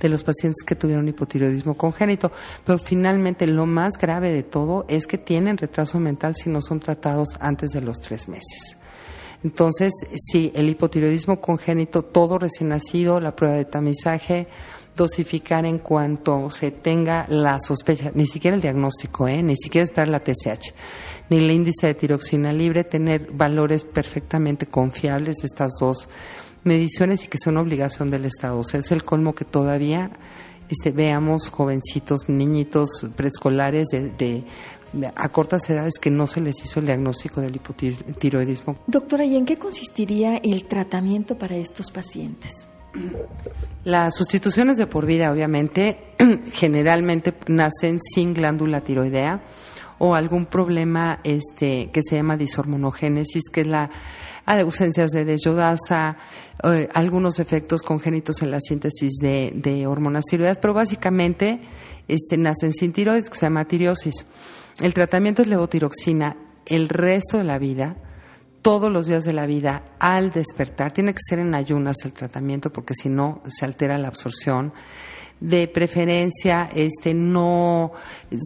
de 0.00 0.08
los 0.08 0.24
pacientes 0.24 0.64
que 0.64 0.74
tuvieron 0.74 1.08
hipotiroidismo 1.08 1.74
congénito. 1.74 2.32
Pero 2.64 2.78
finalmente 2.78 3.46
lo 3.46 3.66
más 3.66 3.98
grave 3.98 4.32
de 4.32 4.42
todo 4.42 4.84
es 4.88 5.06
que 5.06 5.18
tienen 5.18 5.58
retraso 5.58 5.98
mental 5.98 6.36
si 6.36 6.50
no 6.50 6.60
son 6.60 6.80
tratados 6.80 7.30
antes 7.40 7.70
de 7.70 7.80
los 7.80 8.00
tres 8.00 8.28
meses. 8.28 8.76
Entonces, 9.44 9.92
si 10.16 10.50
el 10.54 10.68
hipotiroidismo 10.68 11.40
congénito, 11.40 12.02
todo 12.02 12.38
recién 12.38 12.70
nacido, 12.70 13.20
la 13.20 13.36
prueba 13.36 13.54
de 13.54 13.64
tamizaje, 13.64 14.48
dosificar 14.96 15.64
en 15.64 15.78
cuanto 15.78 16.50
se 16.50 16.72
tenga 16.72 17.24
la 17.28 17.58
sospecha, 17.60 18.10
ni 18.14 18.26
siquiera 18.26 18.56
el 18.56 18.60
diagnóstico, 18.60 19.28
¿eh? 19.28 19.42
ni 19.42 19.54
siquiera 19.54 19.84
esperar 19.84 20.08
la 20.08 20.18
TSH, 20.18 20.74
ni 21.30 21.36
el 21.38 21.50
índice 21.52 21.86
de 21.86 21.94
tiroxina 21.94 22.52
libre, 22.52 22.82
tener 22.82 23.30
valores 23.30 23.84
perfectamente 23.84 24.66
confiables 24.66 25.36
de 25.36 25.46
estas 25.46 25.70
dos 25.80 26.08
mediciones 26.64 27.24
y 27.24 27.28
que 27.28 27.38
sea 27.38 27.52
una 27.52 27.60
obligación 27.60 28.10
del 28.10 28.24
Estado. 28.24 28.58
O 28.58 28.64
sea, 28.64 28.80
es 28.80 28.90
el 28.92 29.04
colmo 29.04 29.34
que 29.34 29.44
todavía 29.44 30.10
este, 30.68 30.92
veamos 30.92 31.50
jovencitos, 31.50 32.28
niñitos 32.28 33.06
preescolares 33.16 33.88
de, 33.88 34.44
a 35.14 35.28
cortas 35.28 35.68
edades 35.70 35.94
que 36.00 36.10
no 36.10 36.26
se 36.26 36.40
les 36.40 36.62
hizo 36.64 36.80
el 36.80 36.86
diagnóstico 36.86 37.40
del 37.40 37.56
hipotiroidismo. 37.56 38.78
Doctora, 38.86 39.24
¿y 39.24 39.36
en 39.36 39.46
qué 39.46 39.56
consistiría 39.56 40.36
el 40.36 40.64
tratamiento 40.64 41.38
para 41.38 41.56
estos 41.56 41.90
pacientes? 41.90 42.68
Las 43.84 44.16
sustituciones 44.16 44.76
de 44.76 44.86
por 44.86 45.06
vida, 45.06 45.30
obviamente, 45.30 46.14
generalmente 46.52 47.34
nacen 47.46 47.98
sin 48.00 48.34
glándula 48.34 48.80
tiroidea 48.80 49.42
o 49.98 50.14
algún 50.14 50.46
problema 50.46 51.20
este, 51.24 51.90
que 51.92 52.02
se 52.02 52.16
llama 52.16 52.36
dishormonogénesis, 52.36 53.50
que 53.50 53.62
es 53.62 53.66
la 53.66 53.90
ausencias 54.56 55.10
de 55.10 55.24
desyodasa, 55.24 56.16
eh, 56.64 56.88
algunos 56.94 57.38
efectos 57.38 57.82
congénitos 57.82 58.42
en 58.42 58.50
la 58.50 58.60
síntesis 58.60 59.18
de, 59.20 59.86
hormonas 59.86 60.24
tiroideas, 60.24 60.58
pero 60.58 60.74
básicamente 60.74 61.60
este, 62.08 62.36
nacen 62.36 62.72
sin 62.72 62.92
tiroides, 62.92 63.30
que 63.30 63.36
se 63.36 63.46
llama 63.46 63.66
tirosis. 63.66 64.26
El 64.80 64.94
tratamiento 64.94 65.42
es 65.42 65.48
levotiroxina 65.48 66.36
el 66.66 66.88
resto 66.88 67.38
de 67.38 67.44
la 67.44 67.58
vida, 67.58 67.96
todos 68.62 68.90
los 68.90 69.06
días 69.06 69.24
de 69.24 69.32
la 69.32 69.46
vida, 69.46 69.82
al 69.98 70.30
despertar. 70.30 70.92
Tiene 70.92 71.12
que 71.12 71.20
ser 71.26 71.38
en 71.38 71.54
ayunas 71.54 71.98
el 72.04 72.12
tratamiento 72.12 72.72
porque 72.72 72.94
si 72.94 73.08
no 73.08 73.42
se 73.48 73.64
altera 73.64 73.98
la 73.98 74.08
absorción 74.08 74.72
de 75.40 75.68
preferencia 75.68 76.68
este 76.74 77.14
no 77.14 77.92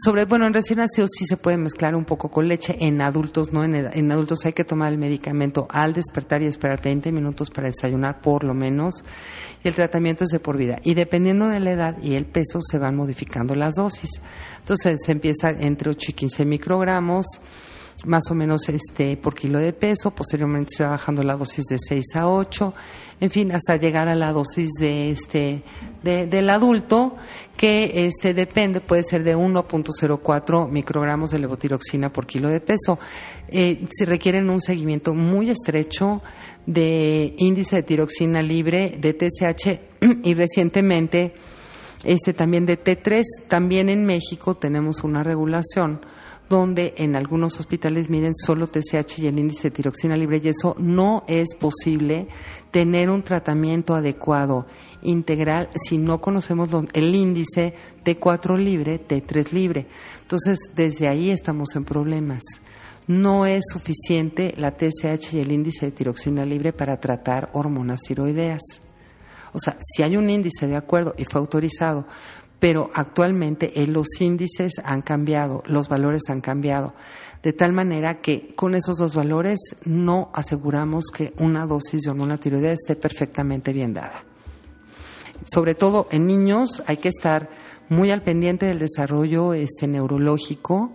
sobre 0.04 0.26
bueno 0.26 0.46
en 0.46 0.52
recién 0.52 0.78
nacidos 0.78 1.10
sí 1.16 1.24
se 1.26 1.38
puede 1.38 1.56
mezclar 1.56 1.94
un 1.94 2.04
poco 2.04 2.30
con 2.30 2.48
leche 2.48 2.76
en 2.80 3.00
adultos 3.00 3.52
no 3.52 3.64
en, 3.64 4.12
adultos 4.12 4.44
hay 4.44 4.52
que 4.52 4.64
tomar 4.64 4.92
el 4.92 4.98
medicamento 4.98 5.66
al 5.70 5.94
despertar 5.94 6.42
y 6.42 6.46
esperar 6.46 6.82
20 6.82 7.10
minutos 7.10 7.48
para 7.48 7.68
desayunar 7.68 8.20
por 8.20 8.44
lo 8.44 8.52
menos 8.52 9.04
y 9.64 9.68
el 9.68 9.74
tratamiento 9.74 10.24
es 10.24 10.30
de 10.30 10.40
por 10.40 10.56
vida. 10.56 10.78
Y 10.82 10.94
dependiendo 10.94 11.48
de 11.48 11.60
la 11.60 11.70
edad 11.70 11.96
y 12.02 12.14
el 12.14 12.26
peso 12.26 12.60
se 12.62 12.78
van 12.78 12.96
modificando 12.96 13.54
las 13.54 13.74
dosis. 13.74 14.10
Entonces 14.58 14.96
se 15.04 15.12
empieza 15.12 15.50
entre 15.50 15.90
8 15.90 16.06
y 16.10 16.12
15 16.14 16.44
microgramos 16.44 17.26
más 18.04 18.30
o 18.30 18.34
menos 18.34 18.68
este 18.68 19.16
por 19.16 19.34
kilo 19.34 19.58
de 19.58 19.72
peso, 19.72 20.10
posteriormente 20.10 20.74
se 20.76 20.84
va 20.84 20.90
bajando 20.90 21.22
la 21.22 21.36
dosis 21.36 21.64
de 21.66 21.78
6 21.78 22.16
a 22.16 22.28
8, 22.28 22.74
en 23.20 23.30
fin, 23.30 23.52
hasta 23.52 23.76
llegar 23.76 24.08
a 24.08 24.14
la 24.14 24.32
dosis 24.32 24.70
de 24.80 25.10
este 25.10 25.62
del 26.02 26.50
adulto 26.50 27.14
que 27.56 28.06
este 28.06 28.34
depende 28.34 28.80
puede 28.80 29.04
ser 29.04 29.22
de 29.22 29.36
1.04 29.36 30.68
microgramos 30.68 31.30
de 31.30 31.38
levotiroxina 31.38 32.12
por 32.12 32.26
kilo 32.26 32.48
de 32.48 32.60
peso. 32.60 32.98
Eh, 33.46 33.86
se 33.92 34.04
requieren 34.04 34.50
un 34.50 34.60
seguimiento 34.60 35.14
muy 35.14 35.50
estrecho 35.50 36.22
de 36.66 37.34
índice 37.38 37.76
de 37.76 37.82
tiroxina 37.84 38.42
libre, 38.42 38.98
de 39.00 39.12
TSH 39.12 39.78
y 40.24 40.34
recientemente 40.34 41.34
este 42.02 42.32
también 42.32 42.66
de 42.66 42.82
T3. 42.82 43.22
También 43.46 43.88
en 43.88 44.06
México 44.06 44.56
tenemos 44.56 45.04
una 45.04 45.22
regulación 45.22 46.00
donde 46.48 46.94
en 46.98 47.16
algunos 47.16 47.58
hospitales 47.58 48.10
miden 48.10 48.34
solo 48.34 48.66
TSH 48.66 49.18
y 49.18 49.26
el 49.26 49.38
índice 49.38 49.70
de 49.70 49.76
tiroxina 49.76 50.16
libre 50.16 50.40
y 50.42 50.48
eso 50.48 50.76
no 50.78 51.24
es 51.26 51.54
posible 51.54 52.28
tener 52.70 53.08
un 53.10 53.22
tratamiento 53.22 53.94
adecuado 53.94 54.66
integral 55.02 55.68
si 55.74 55.98
no 55.98 56.20
conocemos 56.20 56.68
el 56.92 57.14
índice 57.14 57.74
T4 58.04 58.58
libre, 58.58 59.00
T3 59.00 59.52
libre. 59.52 59.86
Entonces, 60.22 60.58
desde 60.74 61.08
ahí 61.08 61.30
estamos 61.30 61.74
en 61.76 61.84
problemas. 61.84 62.42
No 63.06 63.46
es 63.46 63.64
suficiente 63.72 64.54
la 64.56 64.76
TSH 64.76 65.34
y 65.34 65.40
el 65.40 65.52
índice 65.52 65.86
de 65.86 65.92
tiroxina 65.92 66.46
libre 66.46 66.72
para 66.72 67.00
tratar 67.00 67.50
hormonas 67.52 68.02
tiroideas. 68.02 68.62
O 69.52 69.58
sea, 69.58 69.76
si 69.80 70.02
hay 70.02 70.16
un 70.16 70.30
índice 70.30 70.66
de 70.66 70.76
acuerdo 70.76 71.14
y 71.18 71.24
fue 71.24 71.40
autorizado, 71.40 72.06
pero 72.62 72.92
actualmente 72.94 73.82
eh, 73.82 73.88
los 73.88 74.06
índices 74.20 74.74
han 74.84 75.02
cambiado, 75.02 75.64
los 75.66 75.88
valores 75.88 76.22
han 76.28 76.40
cambiado, 76.40 76.94
de 77.42 77.52
tal 77.52 77.72
manera 77.72 78.20
que 78.20 78.54
con 78.54 78.76
esos 78.76 78.98
dos 78.98 79.16
valores 79.16 79.58
no 79.84 80.30
aseguramos 80.32 81.06
que 81.12 81.34
una 81.38 81.66
dosis 81.66 82.02
de 82.02 82.10
hormona 82.10 82.38
tiroidea 82.38 82.70
esté 82.70 82.94
perfectamente 82.94 83.72
bien 83.72 83.94
dada. 83.94 84.22
Sobre 85.44 85.74
todo 85.74 86.06
en 86.12 86.28
niños 86.28 86.84
hay 86.86 86.98
que 86.98 87.08
estar 87.08 87.48
muy 87.88 88.12
al 88.12 88.22
pendiente 88.22 88.66
del 88.66 88.78
desarrollo 88.78 89.54
este, 89.54 89.88
neurológico 89.88 90.92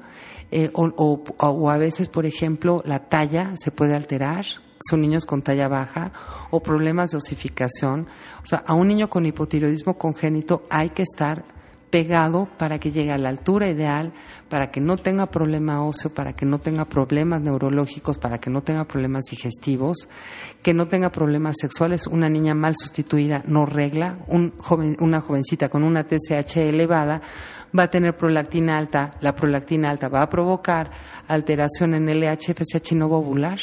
eh, 0.52 0.72
o, 0.74 1.70
a 1.70 1.78
veces, 1.78 2.08
por 2.08 2.26
ejemplo, 2.26 2.82
la 2.86 3.10
talla 3.10 3.52
se 3.58 3.72
puede 3.72 3.94
alterar, 3.94 4.46
son 4.90 5.02
niños 5.02 5.26
con 5.26 5.42
talla 5.42 5.68
baja 5.68 6.14
o 6.50 6.64
problemas 6.64 7.12
de 7.12 7.18
osificación. 7.18 8.08
O 8.42 8.46
sea, 8.46 8.64
a 8.66 8.74
un 8.74 8.88
niño 8.88 9.10
con 9.10 9.26
hipotiroidismo 9.26 9.98
congénito 9.98 10.66
hay 10.70 10.92
que 10.92 11.04
estar 11.04 11.57
pegado 11.90 12.48
para 12.58 12.80
que 12.80 12.92
llegue 12.92 13.12
a 13.12 13.18
la 13.18 13.30
altura 13.30 13.68
ideal, 13.70 14.12
para 14.50 14.72
que 14.72 14.82
no 14.82 14.98
tenga 14.98 15.26
problema 15.28 15.86
óseo, 15.86 16.14
para 16.14 16.34
que 16.34 16.46
no 16.46 16.60
tenga 16.60 16.86
problemas 16.86 17.42
neurológicos, 17.42 18.18
para 18.18 18.40
que 18.40 18.50
no 18.50 18.62
tenga 18.62 18.86
problemas 18.86 19.26
digestivos, 19.26 20.08
que 20.62 20.74
no 20.74 20.88
tenga 20.88 21.12
problemas 21.12 21.56
sexuales. 21.60 22.08
Una 22.08 22.30
niña 22.30 22.54
mal 22.56 22.76
sustituida 22.78 23.44
no 23.46 23.66
regla, 23.66 24.20
un 24.28 24.54
joven, 24.58 24.98
una 25.00 25.22
jovencita 25.22 25.70
con 25.70 25.84
una 25.84 26.04
TSH 26.04 26.58
elevada 26.58 27.22
va 27.78 27.84
a 27.84 27.92
tener 27.92 28.16
prolactina 28.16 28.78
alta, 28.78 29.16
la 29.22 29.36
prolactina 29.36 29.90
alta 29.90 30.08
va 30.08 30.22
a 30.22 30.30
provocar 30.30 30.90
alteración 31.28 31.94
en 31.94 32.10
el 32.10 32.24
LH-FSH 32.24 32.96
no 32.96 33.08
ovular. 33.08 33.60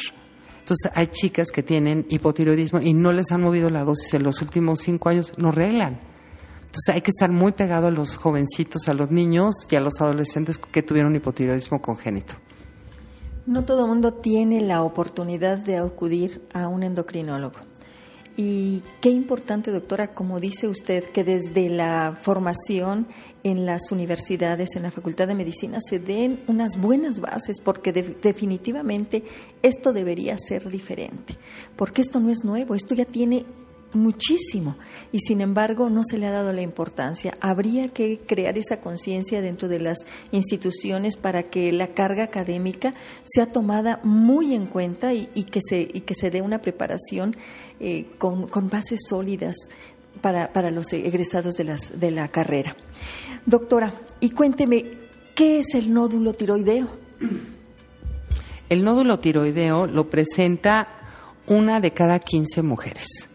Entonces, 0.61 0.91
hay 0.95 1.09
chicas 1.09 1.51
que 1.51 1.63
tienen 1.63 2.07
hipotiroidismo 2.09 2.81
y 2.81 2.95
no 2.95 3.13
les 3.13 3.33
han 3.33 3.43
movido 3.43 3.69
la 3.69 3.85
dosis 3.85 4.15
en 4.15 4.23
los 4.23 4.41
últimos 4.41 4.81
cinco 4.81 5.11
años, 5.11 5.33
no 5.37 5.53
reglan. 5.53 6.14
Entonces 6.75 6.93
hay 6.97 7.03
que 7.03 7.13
estar 7.13 7.31
muy 7.31 7.53
pegado 7.53 7.87
a 7.87 7.93
los 7.93 8.17
jovencitos, 8.17 8.89
a 8.89 8.95
los 8.95 9.13
niños 9.13 9.55
y 9.71 9.77
a 9.77 9.81
los 9.81 10.01
adolescentes 10.01 10.59
que 10.59 10.83
tuvieron 10.83 11.15
hipotiroidismo 11.15 11.81
congénito. 11.81 12.35
No 13.47 13.65
todo 13.65 13.83
el 13.83 13.91
mundo 13.91 14.15
tiene 14.15 14.61
la 14.61 14.83
oportunidad 14.83 15.59
de 15.59 15.77
acudir 15.77 16.43
a 16.53 16.67
un 16.67 16.83
endocrinólogo. 16.83 17.61
Y 18.37 18.83
qué 19.01 19.11
importante, 19.11 19.71
doctora, 19.71 20.15
como 20.15 20.41
dice 20.41 20.67
usted, 20.67 21.05
que 21.05 21.23
desde 21.23 21.71
la 21.71 22.19
formación 22.21 23.07
en 23.45 23.67
las 23.67 23.93
universidades, 23.93 24.75
en 24.75 24.83
la 24.83 24.91
Facultad 24.91 25.29
de 25.29 25.37
Medicina, 25.37 25.79
se 25.81 26.01
den 26.01 26.43
unas 26.49 26.77
buenas 26.77 27.21
bases, 27.21 27.61
porque 27.63 27.93
definitivamente 27.93 29.23
esto 29.63 29.93
debería 29.93 30.37
ser 30.39 30.69
diferente, 30.69 31.37
porque 31.77 32.03
esto 32.03 32.19
no 32.19 32.31
es 32.31 32.45
nuevo, 32.45 32.75
esto 32.75 32.97
ya 32.97 33.05
tiene 33.05 33.47
muchísimo 33.95 34.77
y 35.13 35.21
sin 35.21 35.41
embargo 35.41 35.91
no 35.91 36.03
se 36.05 36.19
le 36.19 36.27
ha 36.27 36.31
dado 36.31 36.53
la 36.53 36.63
importancia. 36.63 37.37
Habría 37.41 37.89
que 37.89 38.21
crear 38.27 38.59
esa 38.59 38.81
conciencia 38.81 39.41
dentro 39.41 39.69
de 39.69 39.81
las 39.81 39.99
instituciones 40.33 41.17
para 41.17 41.45
que 41.45 41.73
la 41.73 41.89
carga 41.89 42.25
académica 42.25 42.95
sea 43.25 43.47
tomada 43.47 44.01
muy 44.03 44.55
en 44.55 44.67
cuenta 44.67 45.15
y, 45.15 45.27
que, 45.45 45.61
se, 45.63 45.89
y 45.93 46.01
que 46.01 46.15
se 46.15 46.31
dé 46.31 46.43
una 46.43 46.61
preparación 46.61 47.37
eh, 47.81 48.07
con, 48.19 48.49
bases 48.69 49.01
sólidas 49.09 49.57
para, 50.21 50.53
para 50.53 50.71
los 50.71 50.93
egresados 50.93 51.55
de, 51.55 51.65
las, 51.65 51.99
de 51.99 52.11
la 52.11 52.29
carrera. 52.29 52.77
Doctora, 53.47 53.95
y 54.21 54.31
cuénteme, 54.31 54.85
¿qué 55.35 55.59
es 55.59 55.75
el 55.75 55.93
nódulo 55.93 56.33
tiroideo? 56.33 56.89
El 58.69 58.83
nódulo 58.85 59.19
tiroideo 59.19 59.87
lo 59.87 60.09
presenta 60.09 60.89
una 61.47 61.81
de 61.81 61.93
cada 61.93 62.19
15 62.19 62.63
mujeres 62.63 63.29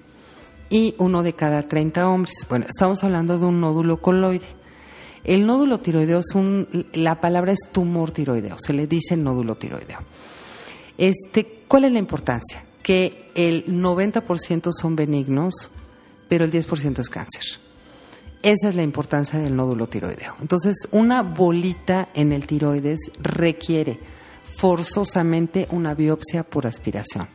y 0.70 0.96
uno 0.98 1.24
de 1.24 1.34
cada 1.34 1.68
30 1.68 2.08
hombres. 2.08 2.34
Bueno, 2.48 2.66
estamos 2.70 3.04
hablando 3.04 3.40
de 3.40 3.46
un 3.46 3.60
nódulo 3.60 4.02
coloide. 4.02 4.46
El 5.24 5.46
nódulo 5.46 5.80
tiroideo 5.80 6.20
es 6.20 6.34
un, 6.34 6.88
la 6.94 7.20
palabra 7.20 7.52
es 7.52 7.60
tumor 7.72 8.12
tiroideo, 8.12 8.56
se 8.58 8.74
le 8.74 8.88
dice 8.88 9.18
nódulo 9.18 9.56
tiroideo. 9.56 10.00
Este, 10.98 11.64
¿Cuál 11.68 11.86
es 11.86 11.92
la 11.92 12.00
importancia? 12.00 12.64
Que 12.82 13.32
el 13.36 13.66
90% 13.66 14.72
son 14.72 14.96
benignos, 14.96 15.72
pero 16.30 16.46
el 16.46 16.52
10% 16.52 17.00
es 17.00 17.10
cáncer. 17.10 17.44
Esa 18.42 18.70
es 18.70 18.76
la 18.76 18.84
importancia 18.84 19.38
del 19.40 19.56
nódulo 19.56 19.88
tiroideo. 19.88 20.36
Entonces, 20.40 20.88
una 20.92 21.22
bolita 21.22 22.10
en 22.14 22.32
el 22.32 22.48
tiroides 22.48 23.00
requiere 23.22 24.00
forzosamente 24.56 25.68
una 25.72 25.94
biopsia 25.94 26.44
por 26.44 26.66
aspiración 26.66 27.28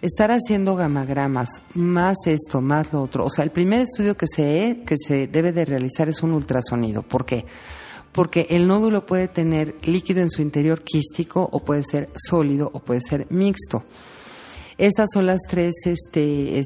estar 0.00 0.30
haciendo 0.30 0.76
gamagramas, 0.76 1.48
más 1.74 2.16
esto, 2.26 2.60
más 2.60 2.92
lo 2.92 3.02
otro. 3.02 3.24
O 3.24 3.30
sea, 3.30 3.44
el 3.44 3.50
primer 3.50 3.80
estudio 3.82 4.16
que 4.16 4.26
se, 4.26 4.82
que 4.86 4.96
se 4.96 5.26
debe 5.26 5.52
de 5.52 5.64
realizar 5.64 6.08
es 6.08 6.22
un 6.22 6.32
ultrasonido. 6.32 7.02
¿Por 7.02 7.24
qué? 7.24 7.44
Porque 8.12 8.46
el 8.50 8.66
nódulo 8.66 9.06
puede 9.06 9.28
tener 9.28 9.74
líquido 9.82 10.20
en 10.20 10.30
su 10.30 10.42
interior 10.42 10.82
quístico 10.82 11.48
o 11.52 11.60
puede 11.60 11.84
ser 11.84 12.10
sólido 12.16 12.70
o 12.72 12.80
puede 12.80 13.00
ser 13.00 13.26
mixto. 13.30 13.84
Estas 14.78 15.08
son 15.12 15.26
las 15.26 15.40
tres 15.48 15.74
este, 15.86 16.62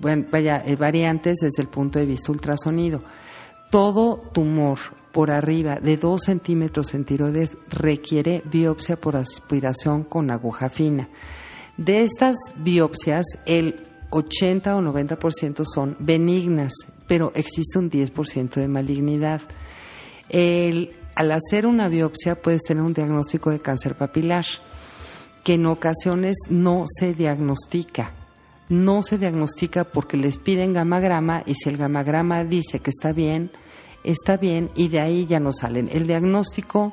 vaya, 0.00 0.62
eh, 0.66 0.74
variantes 0.74 1.38
desde 1.40 1.62
el 1.62 1.68
punto 1.68 2.00
de 2.00 2.06
vista 2.06 2.32
ultrasonido. 2.32 3.02
Todo 3.70 4.16
tumor 4.32 4.78
por 5.12 5.30
arriba 5.30 5.76
de 5.76 5.96
2 5.96 6.20
centímetros 6.20 6.94
en 6.94 7.04
tiroides 7.04 7.56
requiere 7.68 8.42
biopsia 8.44 9.00
por 9.00 9.16
aspiración 9.16 10.02
con 10.04 10.30
aguja 10.30 10.68
fina. 10.68 11.08
De 11.78 12.02
estas 12.02 12.36
biopsias, 12.56 13.24
el 13.46 13.86
80 14.10 14.76
o 14.76 14.82
90% 14.82 15.62
son 15.64 15.96
benignas, 16.00 16.72
pero 17.06 17.30
existe 17.36 17.78
un 17.78 17.88
10% 17.88 18.54
de 18.54 18.66
malignidad. 18.66 19.40
al 21.14 21.32
hacer 21.32 21.66
una 21.66 21.88
biopsia 21.88 22.34
puedes 22.42 22.62
tener 22.62 22.82
un 22.82 22.94
diagnóstico 22.94 23.50
de 23.50 23.60
cáncer 23.60 23.96
papilar, 23.96 24.44
que 25.44 25.54
en 25.54 25.66
ocasiones 25.66 26.36
no 26.50 26.84
se 26.86 27.14
diagnostica. 27.14 28.12
No 28.68 29.04
se 29.04 29.16
diagnostica 29.16 29.84
porque 29.84 30.16
les 30.16 30.36
piden 30.36 30.74
gamagrama 30.74 31.44
y 31.46 31.54
si 31.54 31.68
el 31.68 31.76
gamagrama 31.76 32.44
dice 32.44 32.80
que 32.80 32.90
está 32.90 33.12
bien, 33.12 33.52
está 34.02 34.36
bien 34.36 34.70
y 34.74 34.88
de 34.88 34.98
ahí 34.98 35.26
ya 35.26 35.38
no 35.38 35.52
salen. 35.52 35.88
El 35.92 36.08
diagnóstico 36.08 36.92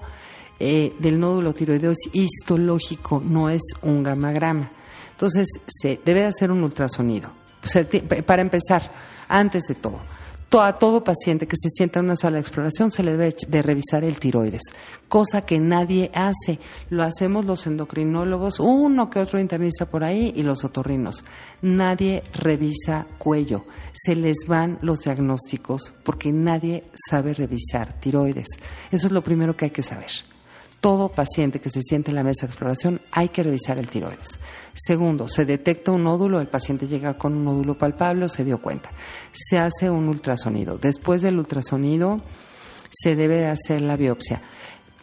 eh, 0.59 0.93
del 0.99 1.19
nódulo 1.19 1.53
tiroideo 1.53 1.91
es 1.91 2.09
histológico, 2.13 3.21
no 3.25 3.49
es 3.49 3.61
un 3.81 4.03
gamagrama. 4.03 4.71
Entonces, 5.11 5.47
se 5.67 5.99
debe 6.03 6.25
hacer 6.25 6.51
un 6.51 6.63
ultrasonido. 6.63 7.31
para 8.25 8.41
empezar, 8.41 8.91
antes 9.27 9.63
de 9.67 9.75
todo, 9.75 9.99
a 10.61 10.77
todo 10.77 11.03
paciente 11.03 11.47
que 11.47 11.57
se 11.57 11.69
sienta 11.69 11.99
en 11.99 12.05
una 12.05 12.15
sala 12.15 12.35
de 12.35 12.41
exploración 12.41 12.91
se 12.91 13.03
le 13.03 13.11
debe 13.11 13.35
de 13.47 13.61
revisar 13.61 14.03
el 14.03 14.19
tiroides, 14.19 14.61
cosa 15.07 15.45
que 15.45 15.59
nadie 15.59 16.11
hace. 16.13 16.59
Lo 16.89 17.03
hacemos 17.03 17.45
los 17.45 17.67
endocrinólogos, 17.67 18.59
uno 18.59 19.09
que 19.09 19.19
otro 19.19 19.39
internista 19.39 19.85
por 19.85 20.03
ahí 20.03 20.33
y 20.35 20.43
los 20.43 20.63
otorrinos. 20.63 21.23
Nadie 21.61 22.23
revisa 22.33 23.07
cuello, 23.17 23.65
se 23.93 24.15
les 24.15 24.45
van 24.47 24.79
los 24.81 24.99
diagnósticos 24.99 25.93
porque 26.03 26.31
nadie 26.31 26.83
sabe 27.09 27.33
revisar 27.33 27.99
tiroides. 27.99 28.47
Eso 28.91 29.07
es 29.07 29.13
lo 29.13 29.23
primero 29.23 29.55
que 29.55 29.65
hay 29.65 29.71
que 29.71 29.83
saber 29.83 30.34
todo 30.79 31.09
paciente 31.09 31.59
que 31.59 31.69
se 31.69 31.81
siente 31.81 32.11
en 32.11 32.15
la 32.15 32.23
mesa 32.23 32.45
de 32.45 32.51
exploración 32.51 33.01
hay 33.11 33.29
que 33.29 33.43
revisar 33.43 33.77
el 33.77 33.89
tiroides. 33.89 34.39
Segundo, 34.73 35.27
se 35.27 35.45
detecta 35.45 35.91
un 35.91 36.03
nódulo, 36.03 36.39
el 36.39 36.47
paciente 36.47 36.87
llega 36.87 37.15
con 37.15 37.33
un 37.33 37.45
nódulo 37.45 37.77
palpable 37.77 38.25
o 38.25 38.29
se 38.29 38.45
dio 38.45 38.59
cuenta. 38.59 38.91
Se 39.33 39.57
hace 39.57 39.89
un 39.89 40.07
ultrasonido. 40.07 40.77
Después 40.77 41.21
del 41.21 41.39
ultrasonido 41.39 42.21
se 42.91 43.15
debe 43.15 43.47
hacer 43.47 43.81
la 43.81 43.97
biopsia. 43.97 44.41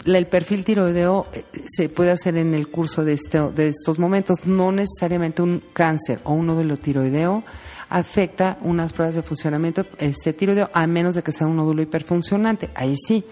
El 0.04 0.26
perfil 0.26 0.64
tiroideo 0.64 1.26
eh, 1.32 1.44
se 1.66 1.88
puede 1.88 2.10
hacer 2.10 2.36
en 2.36 2.54
el 2.54 2.68
curso 2.68 3.04
de, 3.04 3.12
este, 3.12 3.40
estos 3.56 3.98
momentos, 3.98 4.46
no 4.46 4.72
necesariamente 4.72 5.42
un 5.42 5.62
cáncer 5.72 6.20
o 6.24 6.32
un 6.32 6.46
nódulo 6.46 6.76
tiroideo 6.76 7.44
afecta 7.92 8.58
unas 8.62 8.92
pruebas 8.92 9.14
de 9.14 9.22
funcionamiento 9.22 9.84
este 9.98 10.32
tiroideo, 10.32 10.70
a 10.72 10.86
menos 10.86 11.14
de 11.14 11.22
que 11.22 11.30
sea 11.30 11.46
un 11.46 11.56
nódulo 11.56 11.82
hiperfuncionante. 11.82 12.70
Ahí 12.74 12.96
sí, 12.96 13.24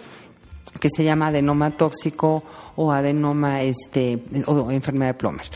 que 0.79 0.89
se 0.95 1.03
llama 1.03 1.29
adenoma 1.29 1.77
tóxico 1.77 2.45
o 2.77 2.93
adenoma 2.93 3.63
este 3.63 4.23
o 4.47 4.71
enfermedad 4.71 5.11
de 5.11 5.15
Plomer. 5.15 5.47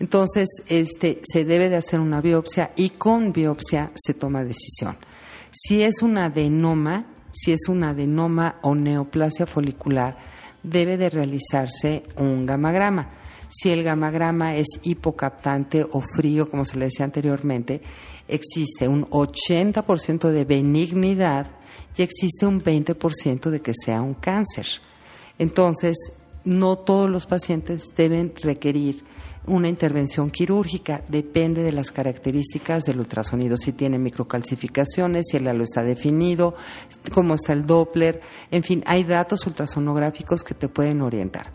Entonces, 0.00 0.48
este 0.66 1.20
se 1.24 1.44
debe 1.44 1.68
de 1.68 1.76
hacer 1.76 2.00
una 2.00 2.20
biopsia 2.20 2.72
y 2.76 2.90
con 2.90 3.32
biopsia 3.32 3.92
se 3.94 4.14
toma 4.14 4.44
decisión. 4.44 4.96
Si 5.52 5.82
es 5.82 6.02
un 6.02 6.18
adenoma, 6.18 7.06
si 7.32 7.52
es 7.52 7.68
un 7.68 7.84
adenoma 7.84 8.56
o 8.62 8.74
neoplasia 8.74 9.46
folicular, 9.46 10.18
debe 10.62 10.96
de 10.96 11.08
realizarse 11.08 12.02
un 12.16 12.44
gamagrama. 12.44 13.08
Si 13.48 13.70
el 13.70 13.84
gamagrama 13.84 14.56
es 14.56 14.66
hipocaptante 14.82 15.86
o 15.90 16.02
frío, 16.02 16.50
como 16.50 16.64
se 16.64 16.76
le 16.76 16.86
decía 16.86 17.04
anteriormente, 17.04 17.80
existe 18.28 18.88
un 18.88 19.08
80% 19.08 20.30
de 20.30 20.44
benignidad 20.44 21.46
y 21.96 22.02
existe 22.02 22.46
un 22.46 22.62
20% 22.62 23.50
de 23.50 23.60
que 23.60 23.72
sea 23.74 24.02
un 24.02 24.14
cáncer. 24.14 24.66
Entonces, 25.38 25.96
no 26.44 26.76
todos 26.76 27.10
los 27.10 27.26
pacientes 27.26 27.82
deben 27.96 28.32
requerir 28.42 29.02
una 29.46 29.68
intervención 29.68 30.30
quirúrgica, 30.30 31.02
depende 31.08 31.62
de 31.62 31.72
las 31.72 31.92
características 31.92 32.84
del 32.84 32.98
ultrasonido, 32.98 33.56
si 33.56 33.72
tiene 33.72 33.98
microcalcificaciones, 33.98 35.26
si 35.30 35.36
el 35.36 35.46
halo 35.46 35.62
está 35.62 35.84
definido, 35.84 36.54
cómo 37.12 37.34
está 37.34 37.52
el 37.52 37.64
Doppler, 37.64 38.20
en 38.50 38.62
fin, 38.64 38.82
hay 38.86 39.04
datos 39.04 39.46
ultrasonográficos 39.46 40.42
que 40.42 40.54
te 40.54 40.68
pueden 40.68 41.00
orientar 41.00 41.52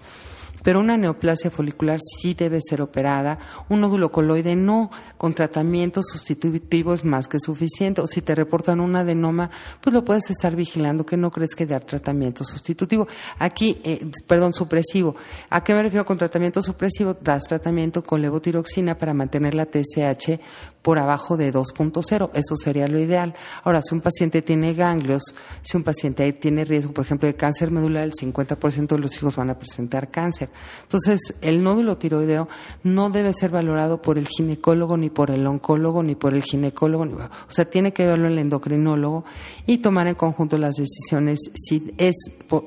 pero 0.64 0.80
una 0.80 0.98
neoplasia 0.98 1.52
folicular 1.52 2.00
sí 2.00 2.34
debe 2.34 2.60
ser 2.62 2.82
operada, 2.82 3.40
un 3.70 3.82
nódulo 3.82 4.12
coloide 4.12 4.56
no, 4.56 4.92
con 5.18 5.34
tratamiento 5.34 6.02
sustitutivo 6.04 6.94
es 6.94 7.06
más 7.06 7.28
que 7.28 7.40
suficiente, 7.40 8.02
o 8.02 8.08
si 8.08 8.22
te 8.22 8.36
reportan 8.36 8.80
un 8.80 8.96
adenoma, 8.96 9.50
pues 9.82 9.94
lo 9.94 10.04
puedes 10.04 10.30
estar 10.30 10.56
vigilando, 10.56 11.06
que 11.06 11.18
no 11.18 11.32
crees 11.32 11.56
que 11.56 11.66
dar 11.66 11.84
tratamiento 11.84 12.44
sustitutivo. 12.44 13.08
Aquí, 13.40 13.80
eh, 13.84 14.10
perdón, 14.28 14.54
supresivo. 14.54 15.16
¿A 15.50 15.64
qué 15.64 15.74
me 15.74 15.84
refiero 15.84 16.06
con 16.06 16.18
tratamiento 16.18 16.62
supresivo? 16.62 17.14
Das 17.14 17.44
tratamiento 17.44 18.04
con 18.04 18.22
levotiroxina 18.22 18.98
para 18.98 19.14
mantener 19.14 19.54
la 19.54 19.66
TSH 19.66 20.40
por 20.82 20.98
abajo 20.98 21.38
de 21.38 21.54
2.0, 21.54 22.32
eso 22.34 22.56
sería 22.56 22.88
lo 22.88 23.00
ideal. 23.00 23.36
Ahora, 23.64 23.82
si 23.82 23.94
un 23.94 24.02
paciente 24.02 24.42
tiene 24.42 24.74
ganglios, 24.74 25.24
si 25.62 25.78
un 25.78 25.84
paciente 25.84 26.32
tiene 26.34 26.66
riesgo, 26.66 26.92
por 26.92 27.06
ejemplo, 27.06 27.28
de 27.28 27.36
cáncer 27.36 27.72
medular, 27.72 28.04
el 28.04 28.14
50% 28.14 28.88
de 28.88 28.98
los 28.98 29.16
hijos 29.16 29.36
van 29.36 29.52
a 29.52 29.58
presentar 29.58 30.10
cáncer. 30.10 30.50
Entonces, 30.84 31.36
el 31.42 31.64
nódulo 31.64 31.98
tiroideo 31.98 32.48
no 32.84 33.10
debe 33.10 33.34
ser 33.34 33.50
valorado 33.50 34.02
por 34.02 34.18
el 34.18 34.28
ginecólogo, 34.28 34.98
ni 34.98 35.10
por 35.10 35.32
el 35.32 35.48
oncólogo, 35.48 36.04
ni 36.04 36.16
por 36.16 36.34
el 36.34 36.44
ginecólogo. 36.44 37.04
o 37.04 37.52
sea, 37.52 37.66
tiene 37.66 37.94
que 37.94 38.06
verlo 38.06 38.28
el 38.28 38.38
endocrinólogo 38.38 39.24
y 39.66 39.78
tomar 39.78 40.08
en 40.08 40.16
conjunto 40.16 40.58
las 40.58 40.76
decisiones 40.76 41.40
si, 41.56 41.94
es, 41.98 42.16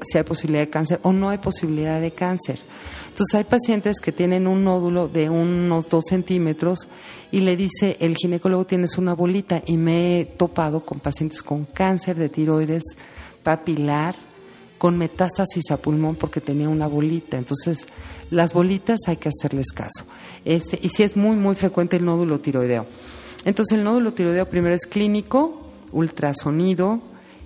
si 0.03 0.19
hay 0.19 0.25
posibilidad 0.25 0.63
de 0.63 0.71
cáncer 0.71 1.01
o 1.03 1.13
no 1.13 1.29
hay 1.29 1.39
posibilidad 1.39 2.01
de 2.01 2.13
cáncer. 2.13 2.61
Entonces, 3.09 3.35
hay 3.35 3.45
pacientes 3.45 4.01
que 4.01 4.11
tienen 4.13 4.47
un 4.47 4.65
nódulo 4.65 5.09
de 5.09 5.31
unos 5.31 5.89
dos 5.89 6.05
centímetros 6.09 6.89
y 7.31 7.41
le 7.41 7.57
dice 7.57 7.97
el 8.01 8.17
ginecólogo 8.17 8.65
tienes 8.65 8.97
una 8.97 9.15
bolita 9.15 9.63
y 9.67 9.77
me 9.77 10.21
he 10.21 10.25
topado 10.25 10.85
con 10.85 11.01
pacientes 11.01 11.43
con 11.43 11.65
cáncer 11.65 12.17
de 12.17 12.29
tiroides 12.29 12.85
papilar 13.43 14.17
con 14.85 14.99
metástasis 14.99 15.71
a 15.71 15.79
pulmón 15.79 16.15
porque 16.15 16.43
tenía 16.43 16.69
una 16.69 16.87
bolita. 16.87 17.39
Entonces, 17.39 17.87
las 18.29 18.53
bolitas 18.53 19.01
hay 19.07 19.17
que 19.17 19.31
hacerles 19.31 19.73
caso. 19.73 20.05
Este, 20.45 20.79
y 20.83 20.91
si 20.91 21.03
es 21.03 21.17
muy, 21.17 21.37
muy 21.37 21.55
frecuente 21.55 21.97
el 21.97 22.05
nódulo 22.05 22.39
tiroideo. 22.39 22.85
Entonces, 23.47 23.79
el 23.79 23.83
nódulo 23.83 24.13
tiroideo 24.13 24.47
primero 24.51 24.75
es 24.75 24.85
clínico, 24.85 25.71
ultrasonido, 25.91 27.01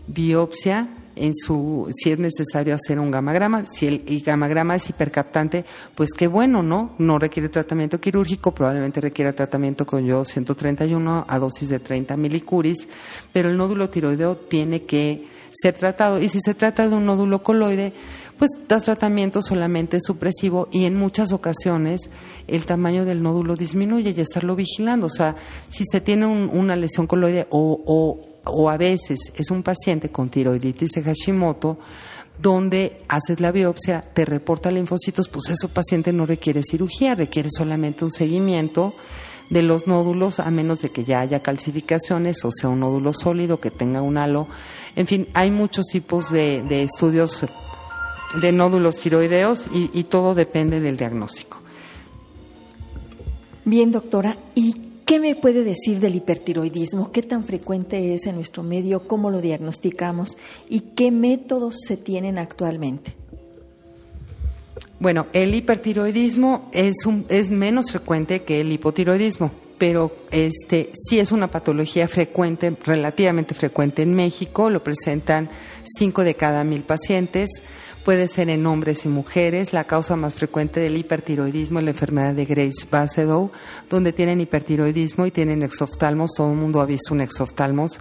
biopsia, 0.09 0.89
en 1.19 1.35
su, 1.35 1.93
si 1.95 2.11
es 2.11 2.19
necesario 2.19 2.75
hacer 2.75 2.99
un 2.99 3.11
gamagrama. 3.11 3.65
Si 3.67 3.87
el, 3.87 4.23
gamagrama 4.25 4.77
es 4.77 4.89
hipercaptante, 4.91 5.65
pues 5.95 6.11
qué 6.17 6.27
bueno, 6.27 6.63
¿no? 6.63 6.95
No 6.99 7.19
requiere 7.19 7.49
tratamiento 7.49 8.01
quirúrgico, 8.01 8.53
probablemente 8.53 9.01
requiera 9.01 9.33
tratamiento 9.33 9.87
con 9.87 10.05
yo 10.07 10.25
131 10.25 11.27
a 11.29 11.39
dosis 11.39 11.69
de 11.69 11.79
30 11.79 12.17
milicuris, 12.17 12.89
pero 13.33 13.51
el 13.51 13.57
nódulo 13.57 13.91
tiroideo 13.91 14.37
tiene 14.37 14.85
que 14.85 15.27
ser 15.51 15.75
tratado. 15.75 16.21
Y 16.21 16.29
si 16.29 16.41
se 16.41 16.55
trata 16.55 16.89
de 16.89 16.95
un 16.95 17.07
nódulo 17.07 17.43
coloide, 17.43 17.93
pues 18.39 18.53
das 18.69 18.85
tratamiento 18.85 19.43
solamente 19.43 19.99
supresivo 20.01 20.69
y 20.71 20.85
en 20.85 20.95
muchas 20.95 21.33
ocasiones 21.33 22.09
el 22.47 22.67
tamaño 22.67 23.05
del 23.05 23.23
nódulo 23.23 23.57
disminuye 23.57 24.15
y 24.17 24.21
estarlo 24.21 24.55
vigilando. 24.55 25.07
O 25.09 25.11
sea, 25.11 25.35
si 25.69 25.85
se 25.91 26.01
tiene 26.01 26.27
una 26.27 26.77
lesión 26.77 27.07
coloide 27.07 27.47
o, 27.51 28.28
o 28.49 28.71
a 28.71 28.77
veces 28.77 29.33
es 29.35 29.51
un 29.51 29.63
paciente 29.63 30.11
con 30.11 30.29
tiroiditis 30.29 30.93
de 30.93 31.03
Hashimoto, 31.03 31.79
donde 32.41 33.03
haces 33.09 33.41
la 33.41 33.53
biopsia, 33.53 34.03
te 34.15 34.25
reporta 34.25 34.71
linfocitos, 34.71 35.29
pues 35.29 35.49
ese 35.51 35.69
paciente 35.69 36.13
no 36.13 36.27
requiere 36.27 36.63
cirugía, 36.63 37.15
requiere 37.15 37.49
solamente 37.51 38.05
un 38.05 38.13
seguimiento 38.13 38.95
de 39.51 39.63
los 39.63 39.87
nódulos, 39.87 40.41
a 40.41 40.51
menos 40.51 40.83
de 40.83 40.91
que 40.91 41.05
ya 41.05 41.21
haya 41.21 41.41
calcificaciones 41.41 42.45
o 42.45 42.51
sea 42.51 42.69
un 42.69 42.81
nódulo 42.81 43.13
sólido 43.13 43.61
que 43.61 43.71
tenga 43.71 44.03
un 44.03 44.19
halo. 44.19 44.47
En 44.95 45.07
fin, 45.07 45.27
hay 45.35 45.51
muchos 45.51 45.87
tipos 45.87 46.31
de, 46.31 46.63
estudios 46.83 47.45
de 48.41 48.53
nódulos 48.53 48.99
tiroideos 48.99 49.67
y, 49.73 49.91
y 49.93 50.05
todo 50.05 50.35
depende 50.35 50.81
del 50.81 50.97
diagnóstico. 50.97 51.59
Bien, 53.65 53.91
doctora, 53.91 54.39
¿y 54.55 54.88
¿Qué 55.09 55.19
me 55.19 55.35
puede 55.35 55.65
decir 55.65 56.01
del 56.01 56.17
hipertiroidismo? 56.17 57.11
¿Qué 57.13 57.23
tan 57.23 57.43
frecuente 57.45 58.13
es 58.13 58.27
en 58.27 58.35
nuestro 58.35 58.63
medio? 58.63 59.09
¿Cómo 59.09 59.31
lo 59.31 59.41
diagnosticamos? 59.41 60.37
¿Y 60.69 60.81
qué 60.81 61.11
métodos 61.11 61.77
se 61.83 61.97
tienen 61.97 62.37
actualmente? 62.37 63.13
Bueno, 65.01 65.29
el 65.33 65.55
hipertiroidismo 65.55 66.69
es, 66.73 67.51
menos 67.51 67.91
frecuente 67.91 68.43
que 68.43 68.61
el 68.61 68.71
hipotiroidismo, 68.71 69.51
pero 69.79 70.13
este 70.31 70.91
sí 70.93 71.19
es 71.19 71.33
una 71.33 71.51
patología 71.51 72.07
frecuente, 72.07 72.77
relativamente 72.85 73.55
frecuente 73.55 74.03
en 74.03 74.13
México. 74.13 74.69
Lo 74.69 74.85
presentan 74.85 75.49
cinco 75.85 76.23
de 76.23 76.35
cada 76.35 76.65
mil 76.65 76.83
pacientes. 76.83 77.63
Puede 78.09 78.27
ser 78.27 78.49
en 78.49 78.65
hombres 78.65 79.05
y 79.05 79.09
mujeres. 79.11 79.75
La 79.75 79.85
causa 79.85 80.17
más 80.17 80.33
frecuente 80.33 80.81
del 80.81 80.97
hipertiroidismo 80.97 81.79
es 81.79 81.85
la 81.85 81.91
enfermedad 81.91 82.33
de 82.33 82.47
Grace-Basedow, 82.47 83.51
donde 83.91 84.15
tienen 84.15 84.41
hipertiroidismo 84.41 85.27
y 85.27 85.31
tienen 85.31 85.63
exoftalmos. 85.63 86.31
Todo 86.35 86.51
el 86.51 86.57
mundo 86.57 86.81
ha 86.81 86.87
visto 86.87 87.13
un 87.13 87.21
exoftalmos. 87.21 88.01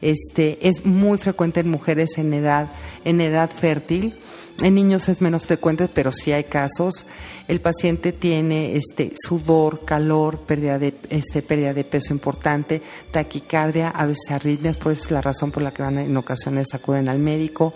Este 0.00 0.68
es 0.68 0.86
muy 0.86 1.18
frecuente 1.18 1.58
en 1.58 1.70
mujeres 1.70 2.18
en 2.18 2.34
edad 2.34 2.70
en 3.04 3.20
edad 3.20 3.50
fértil 3.50 4.14
en 4.60 4.74
niños 4.74 5.08
es 5.08 5.22
menos 5.22 5.42
frecuente, 5.42 5.86
pero 5.86 6.10
sí 6.10 6.32
hay 6.32 6.44
casos. 6.44 7.06
El 7.46 7.60
paciente 7.60 8.10
tiene 8.10 8.74
este 8.74 9.12
sudor, 9.14 9.84
calor, 9.84 10.40
pérdida 10.40 10.80
de 10.80 10.94
este 11.10 11.42
pérdida 11.42 11.72
de 11.72 11.84
peso 11.84 12.12
importante, 12.12 12.82
taquicardia, 13.12 13.90
a 13.90 14.06
veces 14.06 14.32
arritmias, 14.32 14.76
por 14.76 14.90
eso 14.90 15.04
es 15.04 15.10
la 15.12 15.20
razón 15.20 15.52
por 15.52 15.62
la 15.62 15.72
que 15.72 15.82
van 15.82 15.98
en 15.98 16.16
ocasiones 16.16 16.74
acuden 16.74 17.08
al 17.08 17.20
médico. 17.20 17.72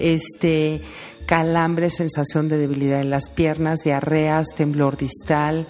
Este 0.00 0.82
calambre, 1.26 1.90
sensación 1.90 2.48
de 2.48 2.56
debilidad 2.56 3.00
en 3.00 3.10
las 3.10 3.28
piernas, 3.28 3.80
diarreas, 3.84 4.46
temblor 4.56 4.96
distal, 4.96 5.66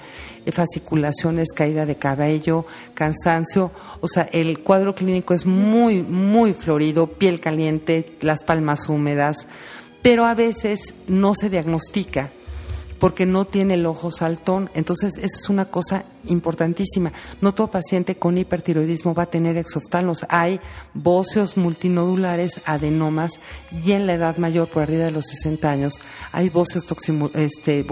fasciculaciones, 0.53 1.53
caída 1.53 1.87
de 1.87 1.97
cabello, 1.97 2.67
cansancio. 2.95 3.73
O 4.01 4.09
sea, 4.09 4.29
el 4.33 4.61
cuadro 4.61 4.95
clínico 4.95 5.35
es 5.35 5.47
muy, 5.47 6.03
muy 6.03 6.55
florido, 6.55 7.09
piel 7.09 7.41
caliente, 7.41 8.17
las 8.21 8.45
palmas 8.45 8.89
húmedas 8.89 9.47
pero 10.07 10.25
a 10.25 10.35
veces 10.35 10.95
no 11.09 11.35
se 11.35 11.51
diagnostica 11.51 12.31
porque 12.99 13.27
no 13.27 13.45
tiene 13.45 13.75
el 13.75 13.87
ojo 13.87 14.11
saltón. 14.11 14.71
Entonces, 14.75 15.15
eso 15.19 15.39
es 15.43 15.49
una 15.49 15.67
cosa 15.67 16.05
importantísima. 16.25 17.13
No 17.41 17.55
todo 17.55 17.71
paciente 17.71 18.17
con 18.17 18.39
hipertiroidismo 18.39 19.15
va 19.15 19.25
a 19.25 19.31
tener 19.31 19.57
exoftalmos. 19.57 20.27
Hay 20.29 20.61
bóceos 20.95 21.57
multinodulares, 21.57 22.61
adenomas, 22.65 23.33
y 23.85 23.93
en 23.93 24.07
la 24.07 24.15
edad 24.15 24.37
mayor, 24.39 24.69
por 24.69 24.83
arriba 24.83 25.05
de 25.05 25.11
los 25.11 25.27
60 25.27 25.71
años, 25.71 26.01
hay 26.33 26.49
bóceos, 26.49 26.87
este, 27.35 27.87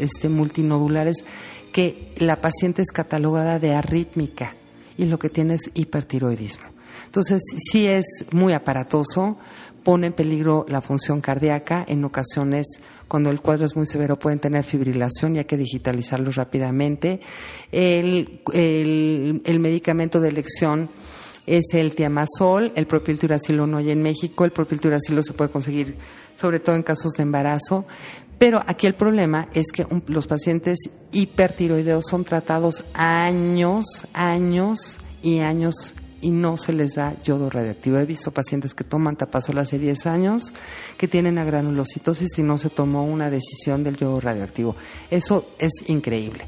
este, 0.00 0.28
multinodulares 0.28 1.24
que 1.72 2.14
la 2.18 2.40
paciente 2.40 2.82
es 2.82 2.92
catalogada 2.92 3.58
de 3.58 3.74
arrítmica 3.74 4.54
y 4.96 5.06
lo 5.06 5.18
que 5.18 5.28
tiene 5.28 5.54
es 5.54 5.70
hipertiroidismo. 5.74 6.74
Entonces, 7.06 7.42
sí 7.70 7.86
es 7.86 8.04
muy 8.32 8.52
aparatoso, 8.52 9.38
pone 9.84 10.08
en 10.08 10.12
peligro 10.12 10.64
la 10.68 10.80
función 10.80 11.20
cardíaca. 11.20 11.84
En 11.86 12.04
ocasiones, 12.04 12.66
cuando 13.06 13.30
el 13.30 13.40
cuadro 13.40 13.66
es 13.66 13.76
muy 13.76 13.86
severo, 13.86 14.18
pueden 14.18 14.40
tener 14.40 14.64
fibrilación 14.64 15.36
y 15.36 15.38
hay 15.38 15.44
que 15.44 15.56
digitalizarlo 15.56 16.30
rápidamente. 16.32 17.20
El, 17.70 18.40
medicamento 19.60 20.20
de 20.20 20.28
elección 20.28 20.90
es 21.46 21.74
el 21.74 21.94
tiamazol, 21.94 22.72
el 22.74 22.86
propilturacilo 22.86 23.66
no 23.66 23.76
hay 23.76 23.90
en 23.90 24.02
México, 24.02 24.44
el 24.44 24.52
propilturacilo 24.52 25.22
se 25.22 25.34
puede 25.34 25.50
conseguir 25.50 25.96
sobre 26.34 26.58
todo 26.58 26.74
en 26.74 26.82
casos 26.82 27.12
de 27.12 27.22
embarazo, 27.22 27.86
pero 28.38 28.62
aquí 28.66 28.86
el 28.86 28.94
problema 28.94 29.48
es 29.52 29.70
que 29.70 29.86
los 30.06 30.26
pacientes 30.26 30.78
hipertiroideos 31.12 32.06
son 32.08 32.24
tratados 32.24 32.84
años, 32.94 33.84
años 34.14 34.98
y 35.22 35.40
años 35.40 35.94
y 36.24 36.30
no 36.30 36.56
se 36.56 36.72
les 36.72 36.94
da 36.94 37.14
yodo 37.22 37.50
radioactivo. 37.50 37.98
He 37.98 38.06
visto 38.06 38.30
pacientes 38.30 38.72
que 38.72 38.82
toman 38.82 39.16
tapazol 39.16 39.58
hace 39.58 39.78
10 39.78 40.06
años 40.06 40.54
que 40.96 41.06
tienen 41.06 41.36
agranulocitosis 41.36 42.38
y 42.38 42.42
no 42.42 42.56
se 42.56 42.70
tomó 42.70 43.04
una 43.04 43.28
decisión 43.28 43.84
del 43.84 43.96
yodo 43.96 44.20
radioactivo. 44.20 44.74
Eso 45.10 45.50
es 45.58 45.72
increíble. 45.86 46.46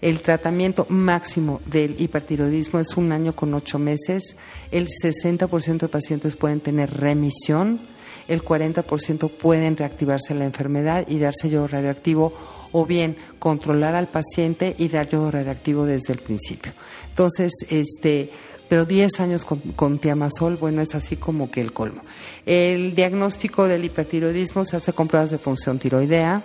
El 0.00 0.22
tratamiento 0.22 0.86
máximo 0.88 1.60
del 1.66 2.00
hipertiroidismo 2.00 2.80
es 2.80 2.96
un 2.96 3.12
año 3.12 3.36
con 3.36 3.52
ocho 3.52 3.78
meses. 3.78 4.34
El 4.70 4.86
60% 4.86 5.78
de 5.78 5.88
pacientes 5.88 6.34
pueden 6.34 6.60
tener 6.60 6.90
remisión 6.90 7.80
el 8.28 8.44
40% 8.44 9.30
pueden 9.30 9.76
reactivarse 9.76 10.34
la 10.34 10.44
enfermedad 10.44 11.06
y 11.08 11.18
darse 11.18 11.48
yodo 11.48 11.66
radioactivo 11.66 12.34
o 12.72 12.84
bien 12.84 13.16
controlar 13.38 13.94
al 13.94 14.08
paciente 14.08 14.76
y 14.78 14.88
dar 14.88 15.08
yodo 15.08 15.30
radioactivo 15.30 15.86
desde 15.86 16.12
el 16.12 16.20
principio. 16.20 16.72
Entonces, 17.08 17.52
este, 17.70 18.30
pero 18.68 18.84
10 18.84 19.20
años 19.20 19.44
con, 19.44 19.60
con, 19.60 19.98
tiamazol, 19.98 20.56
bueno, 20.56 20.82
es 20.82 20.94
así 20.94 21.16
como 21.16 21.50
que 21.50 21.60
el 21.60 21.72
colmo. 21.72 22.02
El 22.46 22.94
diagnóstico 22.94 23.66
del 23.66 23.84
hipertiroidismo 23.84 24.64
se 24.64 24.76
hace 24.76 24.92
con 24.92 25.08
pruebas 25.08 25.30
de 25.30 25.38
función 25.38 25.78
tiroidea. 25.78 26.44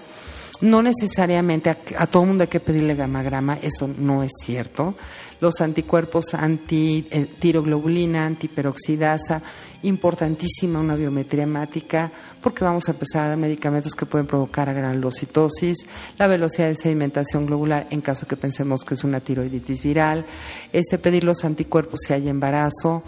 No 0.61 0.81
necesariamente 0.81 1.69
a, 1.69 1.77
a 1.97 2.07
todo 2.07 2.25
mundo 2.25 2.43
hay 2.43 2.47
que 2.47 2.59
pedirle 2.59 2.95
gamagrama, 2.95 3.57
eso 3.61 3.87
no 3.87 4.23
es 4.23 4.31
cierto 4.43 4.95
los 5.43 5.59
anticuerpos 5.59 6.33
anti-tiroglobulina, 6.33 8.25
antiperoxidasa, 8.25 9.43
importantísima 9.83 10.79
una 10.79 10.95
biometría 10.95 11.43
hemática, 11.43 12.11
porque 12.41 12.63
vamos 12.63 12.87
a 12.87 12.93
empezar 12.93 13.25
a 13.25 13.27
dar 13.29 13.37
medicamentos 13.37 13.93
que 13.93 14.05
pueden 14.05 14.25
provocar 14.25 14.73
granulocitosis, 14.73 15.79
la 16.17 16.27
velocidad 16.27 16.69
de 16.69 16.75
sedimentación 16.75 17.45
globular 17.45 17.87
en 17.89 17.99
caso 17.99 18.25
que 18.25 18.37
pensemos 18.37 18.85
que 18.85 18.93
es 18.93 19.03
una 19.03 19.19
tiroiditis 19.19 19.83
viral, 19.83 20.25
este, 20.71 20.97
pedir 20.97 21.25
los 21.25 21.43
anticuerpos 21.43 21.99
si 22.07 22.13
hay 22.13 22.29
embarazo, 22.29 23.03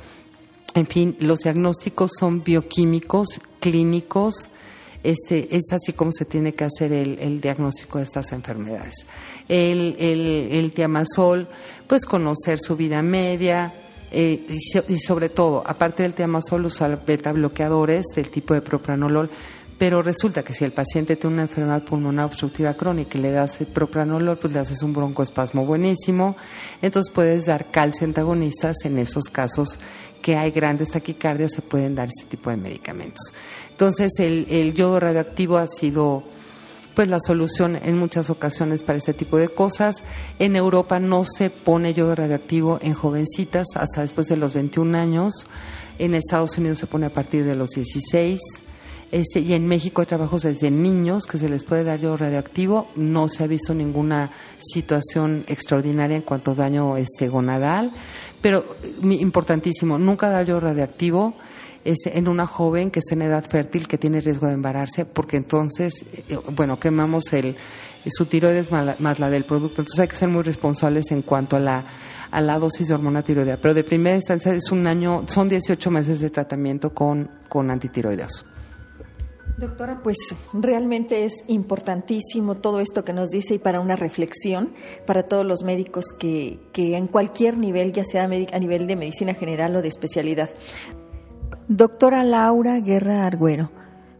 en 0.74 0.88
fin, 0.88 1.16
los 1.22 1.40
diagnósticos 1.40 2.12
son 2.20 2.44
bioquímicos, 2.44 3.40
clínicos, 3.62 4.50
este, 5.12 5.56
es 5.56 5.72
así 5.72 5.94
como 5.94 6.12
se 6.12 6.26
tiene 6.26 6.54
que 6.54 6.64
hacer 6.64 6.92
el, 6.92 7.40
diagnóstico 7.42 8.00
de 8.00 8.06
estas 8.06 8.32
enfermedades. 8.32 9.06
El, 9.48 10.72
tiamazol, 10.74 11.48
pues 11.88 12.06
conocer 12.06 12.60
su 12.60 12.76
vida 12.76 13.02
media, 13.02 13.74
eh, 14.12 14.46
y, 14.88 14.98
sobre 15.00 15.30
todo, 15.30 15.64
aparte 15.66 16.04
del 16.04 16.14
tiamazol, 16.14 16.66
usar 16.66 17.06
beta 17.06 17.32
bloqueadores 17.34 18.06
del 18.16 18.30
tipo 18.30 18.54
de 18.54 18.62
propranolol. 18.62 19.30
Pero 19.78 20.02
resulta 20.02 20.42
que 20.42 20.54
si 20.54 20.64
el 20.64 20.72
paciente 20.72 21.18
tiene 21.18 21.34
una 21.34 21.42
enfermedad 21.44 21.84
pulmonar 21.84 22.28
obstructiva 22.28 22.76
crónica 22.76 23.18
y 23.18 23.22
le 23.22 23.32
das 23.32 23.60
el 23.60 23.68
propranolol, 23.68 24.38
pues 24.38 24.54
le 24.54 24.60
haces 24.60 24.82
un 24.84 24.94
broncoespasmo 24.94 25.66
buenísimo. 25.66 26.38
Entonces 26.82 27.12
puedes 27.14 27.46
dar 27.46 27.72
calcio 27.72 28.08
antagonistas 28.08 28.78
en 28.86 28.98
esos 29.00 29.26
casos 29.26 29.78
que 30.26 30.36
hay 30.36 30.50
grandes 30.50 30.90
taquicardias, 30.90 31.52
se 31.52 31.62
pueden 31.62 31.94
dar 31.94 32.08
ese 32.08 32.26
tipo 32.28 32.50
de 32.50 32.58
medicamentos. 32.58 33.32
Entonces, 33.70 34.12
el, 34.18 34.74
yodo 34.74 35.00
radioactivo 35.00 35.58
ha 35.58 35.68
sido 35.68 36.24
pues 36.96 37.10
la 37.10 37.20
solución 37.20 37.76
en 37.76 38.00
muchas 38.00 38.32
ocasiones 38.32 38.84
para 38.84 38.98
este 38.98 39.14
tipo 39.14 39.38
de 39.38 39.50
cosas. 39.50 39.98
En 40.40 40.56
Europa 40.56 41.00
no 41.00 41.26
se 41.26 41.52
pone 41.52 41.94
yodo 41.94 42.16
radioactivo 42.16 42.80
en 42.82 42.96
jovencitas 42.96 43.68
hasta 43.76 44.02
después 44.02 44.26
de 44.26 44.38
los 44.38 44.56
21 44.56 44.98
años. 44.98 45.46
En 46.00 46.16
Estados 46.16 46.58
Unidos 46.58 46.80
se 46.80 46.88
pone 46.88 47.06
a 47.06 47.14
partir 47.14 47.46
de 47.46 47.54
los 47.54 47.70
16. 47.70 48.40
Este, 49.12 49.42
y 49.42 49.54
en 49.54 49.68
México 49.68 50.02
hay 50.02 50.08
trabajos 50.08 50.42
desde 50.42 50.72
niños 50.72 51.26
que 51.26 51.38
se 51.38 51.50
les 51.50 51.64
puede 51.64 51.84
dar 51.84 52.00
yodo 52.00 52.18
radioactivo. 52.18 52.88
No 52.96 53.30
se 53.30 53.44
ha 53.44 53.48
visto 53.48 53.76
ninguna 53.76 54.32
situación 54.58 55.46
extraordinaria 55.48 56.18
en 56.18 56.24
cuanto 56.24 56.52
a 56.52 56.56
daño 56.56 56.98
este, 56.98 57.30
gonadal. 57.30 57.92
Pero 58.46 58.64
importantísimo, 59.02 59.98
nunca 59.98 60.30
dar 60.30 60.46
yodo 60.46 60.60
radioactivo 60.60 61.34
en 61.84 62.28
una 62.28 62.46
joven 62.46 62.92
que 62.92 63.00
está 63.00 63.16
en 63.16 63.24
edad 63.24 63.44
fértil 63.44 63.88
que 63.88 63.98
tiene 63.98 64.22
riesgo 64.22 64.46
de 64.46 64.54
embararse, 64.54 65.04
porque 65.04 65.36
entonces, 65.36 66.06
eh, 66.30 66.38
bueno, 66.54 66.80
quemamos 66.80 67.34
el, 67.34 67.56
su 68.06 68.28
tiroides 68.28 68.70
más 68.70 69.20
la 69.20 69.30
del 69.32 69.46
producto. 69.46 69.82
Entonces 69.82 70.00
hay 70.00 70.08
que 70.10 70.16
ser 70.16 70.30
muy 70.30 70.44
responsables 70.44 71.10
en 71.10 71.24
cuanto 71.24 71.56
a 71.56 71.60
la, 71.60 71.86
a 72.30 72.40
la 72.40 72.60
dosis 72.60 72.88
de 72.88 72.94
hormona 72.94 73.24
tiroidea. 73.24 73.60
Pero 73.60 73.74
de 73.74 73.84
primera 73.84 74.16
instancia 74.16 74.54
es 74.54 74.72
un 74.72 74.86
año, 74.86 75.26
son 75.28 75.50
18 75.50 75.90
meses 75.90 76.20
de 76.20 76.30
tratamiento 76.30 76.94
con, 76.94 77.28
con 77.50 77.72
antitiroideos. 77.72 78.46
Doctora, 79.58 80.02
pues 80.04 80.18
realmente 80.52 81.24
es 81.24 81.46
importantísimo 81.48 82.56
todo 82.56 82.82
esto 82.82 83.06
que 83.06 83.14
nos 83.14 83.30
dice 83.30 83.56
y 83.56 83.60
para 83.60 83.80
una 83.80 83.96
reflexión 83.96 84.74
para 85.08 85.24
todos 85.24 85.46
los 85.46 85.64
médicos 85.64 86.06
que, 86.20 86.60
que 86.74 86.98
en 86.98 87.08
cualquier 87.08 87.58
nivel, 87.58 87.94
ya 87.94 88.04
sea 88.04 88.24
a 88.24 88.60
nivel 88.60 88.86
de 88.88 88.96
medicina 88.98 89.34
general 89.34 89.76
o 89.78 89.82
de 89.82 89.88
especialidad. 89.88 90.50
Doctora 91.70 92.24
Laura 92.26 92.82
Guerra 92.82 93.26
Argüero, 93.26 93.72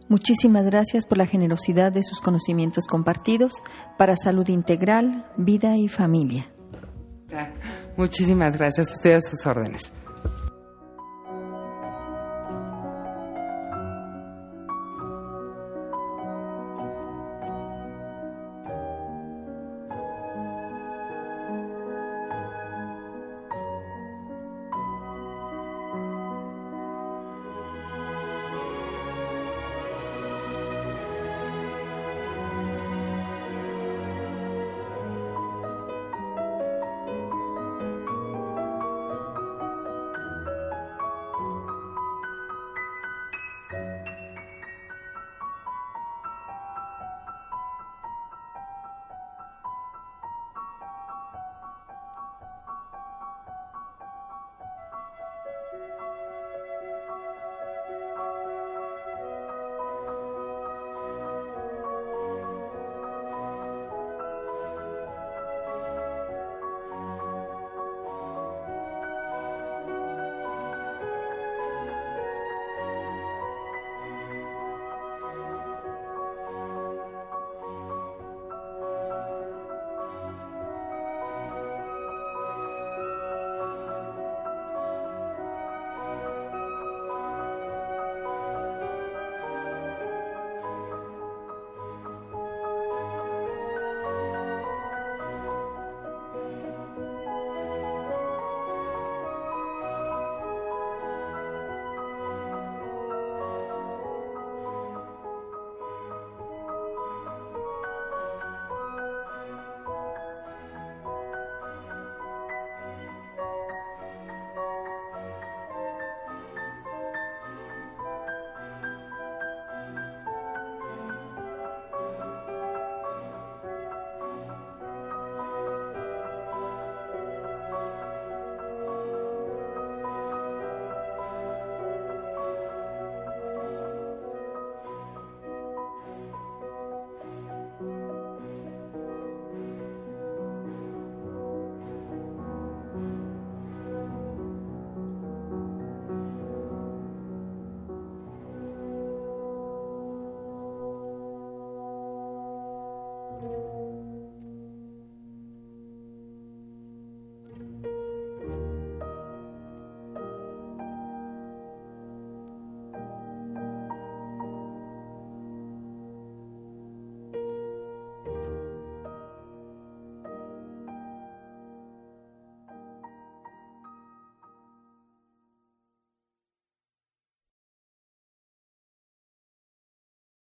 muchísimas 0.08 0.64
gracias 0.64 1.04
por 1.04 1.18
la 1.18 1.26
generosidad 1.26 1.92
de 1.92 2.02
sus 2.02 2.20
conocimientos 2.20 2.86
compartidos 2.86 3.62
para 3.98 4.16
salud 4.16 4.48
integral, 4.48 5.26
vida 5.36 5.76
y 5.76 5.88
familia. 5.88 6.50
Muchísimas 7.96 8.56
gracias, 8.56 8.90
estoy 8.90 9.12
a 9.12 9.20
sus 9.20 9.44
órdenes. 9.46 9.92